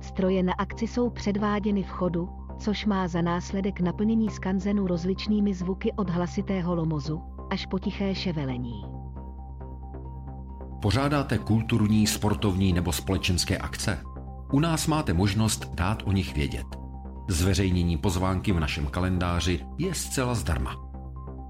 Stroje 0.01 0.43
na 0.43 0.53
akci 0.53 0.87
jsou 0.87 1.11
předváděny 1.11 1.83
v 1.83 1.88
chodu, 1.88 2.44
což 2.59 2.87
má 2.87 3.09
za 3.09 3.23
následek 3.23 3.81
naplnění 3.81 4.31
skanzenu 4.31 4.87
rozličnými 4.87 5.55
zvuky 5.55 5.93
od 5.93 6.11
hlasitého 6.11 6.75
lomozu 6.75 7.23
až 7.51 7.67
po 7.67 7.79
tiché 7.79 8.14
ševelení. 8.14 8.85
Pořádáte 10.83 11.38
kulturní, 11.38 12.07
sportovní 12.07 12.73
nebo 12.73 12.93
společenské 12.93 13.59
akce? 13.59 13.99
U 14.53 14.61
nás 14.61 14.87
máte 14.87 15.12
možnost 15.12 15.75
dát 15.75 16.03
o 16.07 16.12
nich 16.12 16.35
vědět. 16.35 16.67
Zveřejnění 17.29 17.97
pozvánky 17.97 18.53
v 18.53 18.61
našem 18.61 18.87
kalendáři 18.87 19.61
je 19.79 19.95
zcela 19.95 20.35
zdarma. 20.35 20.85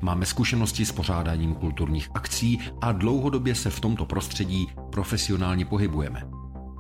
Máme 0.03 0.27
zkušenosti 0.27 0.87
s 0.87 0.93
pořádáním 0.93 1.55
kulturních 1.55 2.09
akcí 2.14 2.59
a 2.81 2.93
dlouhodobě 2.93 3.55
se 3.55 3.71
v 3.71 3.81
tomto 3.81 4.07
prostředí 4.07 4.67
profesionálně 4.90 5.64
pohybujeme. 5.64 6.34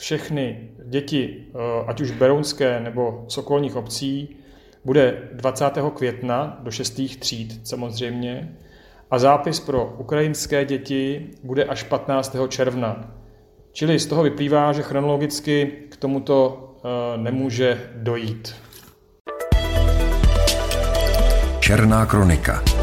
všechny 0.00 0.68
děti, 0.84 1.36
eh, 1.54 1.58
ať 1.86 2.00
už 2.00 2.10
berounské 2.10 2.80
nebo 2.80 3.24
z 3.28 3.38
okolních 3.38 3.76
obcí, 3.76 4.36
bude 4.84 5.28
20. 5.32 5.90
května 5.90 6.58
do 6.62 6.70
6. 6.70 7.18
tříd 7.18 7.60
samozřejmě 7.68 8.56
a 9.10 9.18
zápis 9.18 9.60
pro 9.60 9.94
ukrajinské 9.98 10.64
děti 10.64 11.30
bude 11.42 11.64
až 11.64 11.82
15. 11.82 12.48
června. 12.48 13.14
Čili 13.72 13.98
z 13.98 14.06
toho 14.06 14.22
vyplývá, 14.22 14.72
že 14.72 14.82
chronologicky 14.82 15.72
k 15.88 15.96
tomuto 15.96 16.66
eh, 16.76 17.18
nemůže 17.18 17.90
dojít. 17.94 18.54
Černá 21.60 22.06
kronika. 22.06 22.79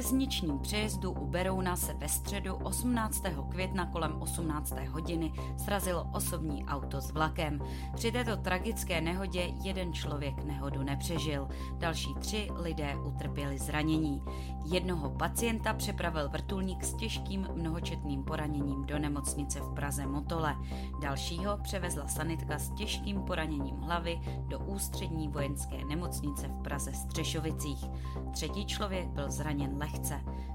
Železničním 0.00 0.58
přejezdu 0.58 1.12
u 1.12 1.26
Berouna 1.26 1.76
se 1.76 1.94
ve 1.94 2.08
středu 2.08 2.54
18. 2.54 3.22
května 3.50 3.86
kolem 3.86 4.22
18. 4.22 4.74
hodiny 4.88 5.32
srazilo 5.56 6.06
osobní 6.12 6.64
auto 6.64 7.00
s 7.00 7.10
vlakem. 7.10 7.60
Při 7.94 8.12
této 8.12 8.36
tragické 8.36 9.00
nehodě 9.00 9.52
jeden 9.62 9.92
člověk 9.92 10.44
nehodu 10.44 10.82
nepřežil, 10.82 11.48
další 11.78 12.14
tři 12.14 12.48
lidé 12.54 12.96
utrpěli 13.06 13.58
zranění. 13.58 14.22
Jednoho 14.64 15.10
pacienta 15.10 15.72
přepravil 15.72 16.28
vrtulník 16.28 16.84
s 16.84 16.94
těžkým 16.94 17.48
mnohočetným 17.54 18.24
poraněním 18.24 18.86
do 18.86 18.98
nemocnice 18.98 19.60
v 19.60 19.74
Praze 19.74 20.06
Motole. 20.06 20.56
Dalšího 21.00 21.58
převezla 21.62 22.08
sanitka 22.08 22.58
s 22.58 22.70
těžkým 22.70 23.22
poraněním 23.22 23.76
hlavy 23.76 24.20
do 24.48 24.58
ústřední 24.58 25.28
vojenské 25.28 25.84
nemocnice 25.84 26.48
v 26.48 26.62
Praze 26.62 26.92
Střešovicích. 26.92 27.84
Třetí 28.32 28.66
člověk 28.66 29.08
byl 29.08 29.30
zraněn 29.30 29.76
lehce. 29.78 29.89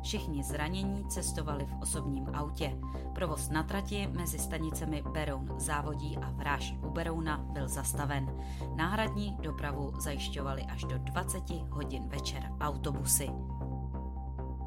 Všichni 0.02 0.44
zranění 0.44 1.06
cestovali 1.06 1.66
v 1.66 1.82
osobním 1.82 2.28
autě. 2.34 2.78
Provoz 3.14 3.50
na 3.50 3.64
trati 3.64 4.08
mezi 4.08 4.40
stanicemi 4.40 5.04
Beroun 5.12 5.54
závodí 5.58 6.18
a 6.18 6.32
Vráž 6.32 6.76
u 6.88 6.90
Berouna 6.90 7.38
byl 7.38 7.68
zastaven. 7.68 8.38
Náhradní 8.76 9.38
dopravu 9.42 9.94
zajišťovali 10.00 10.64
až 10.64 10.84
do 10.84 10.98
20 10.98 11.50
hodin 11.50 12.08
večer 12.08 12.52
autobusy. 12.62 13.30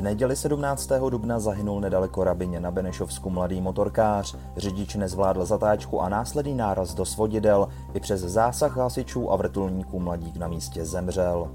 V 0.00 0.02
neděli 0.02 0.36
17. 0.36 0.90
dubna 1.10 1.38
zahynul 1.38 1.80
nedaleko 1.80 2.24
Rabině 2.24 2.60
na 2.60 2.70
Benešovsku 2.70 3.30
mladý 3.30 3.60
motorkář. 3.60 4.36
Řidič 4.56 4.94
nezvládl 4.94 5.44
zatáčku 5.44 6.00
a 6.00 6.08
následný 6.08 6.54
náraz 6.54 6.94
do 6.94 7.04
svodidel. 7.04 7.68
I 7.94 8.00
přes 8.00 8.20
zásah 8.20 8.76
hasičů 8.76 9.32
a 9.32 9.36
vrtulníků 9.36 10.00
mladík 10.00 10.36
na 10.36 10.48
místě 10.48 10.84
zemřel. 10.84 11.50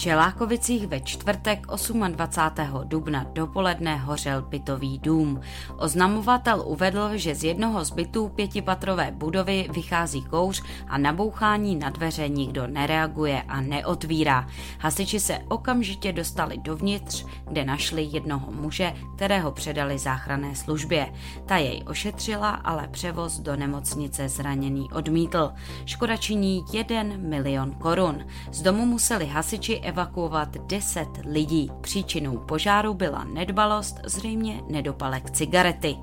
Čelákovicích 0.00 0.86
ve 0.86 1.00
čtvrtek 1.00 1.66
28. 1.66 2.84
dubna 2.84 3.26
dopoledne 3.32 3.96
hořel 3.96 4.42
bytový 4.42 4.98
dům. 4.98 5.40
Oznamovatel 5.76 6.62
uvedl, 6.66 7.10
že 7.14 7.34
z 7.34 7.44
jednoho 7.44 7.84
z 7.84 7.90
bytů 7.90 8.28
pětipatrové 8.28 9.10
budovy 9.10 9.68
vychází 9.72 10.22
kouř 10.22 10.62
a 10.88 10.98
na 10.98 11.12
bouchání 11.12 11.76
na 11.76 11.90
dveře 11.90 12.28
nikdo 12.28 12.66
nereaguje 12.66 13.42
a 13.42 13.60
neotvírá. 13.60 14.48
Hasiči 14.78 15.20
se 15.20 15.38
okamžitě 15.48 16.12
dostali 16.12 16.58
dovnitř, 16.58 17.24
kde 17.48 17.64
našli 17.64 18.08
jednoho 18.12 18.52
muže, 18.52 18.92
kterého 19.16 19.52
předali 19.52 19.98
záchranné 19.98 20.56
službě. 20.56 21.12
Ta 21.46 21.56
jej 21.56 21.82
ošetřila, 21.86 22.50
ale 22.50 22.88
převoz 22.88 23.38
do 23.38 23.56
nemocnice 23.56 24.28
zraněný 24.28 24.92
odmítl. 24.92 25.52
Škoda 25.84 26.16
činí 26.16 26.64
1 26.72 27.02
milion 27.16 27.70
korun. 27.70 28.24
Z 28.52 28.62
domu 28.62 28.86
museli 28.86 29.26
hasiči 29.26 29.89
evakuovat 29.90 30.56
10 30.66 31.08
lidí. 31.24 31.70
Příčinou 31.80 32.38
požáru 32.38 32.94
byla 32.94 33.24
nedbalost, 33.24 34.00
zřejmě 34.04 34.60
nedopalek 34.70 35.30
cigarety. 35.30 35.96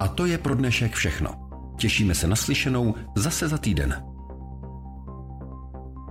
A 0.00 0.08
to 0.08 0.26
je 0.26 0.38
pro 0.38 0.54
dnešek 0.54 0.92
všechno. 0.92 1.30
Těšíme 1.78 2.14
se 2.14 2.26
na 2.26 2.36
slyšenou 2.36 2.94
zase 3.16 3.48
za 3.48 3.58
týden. 3.58 4.11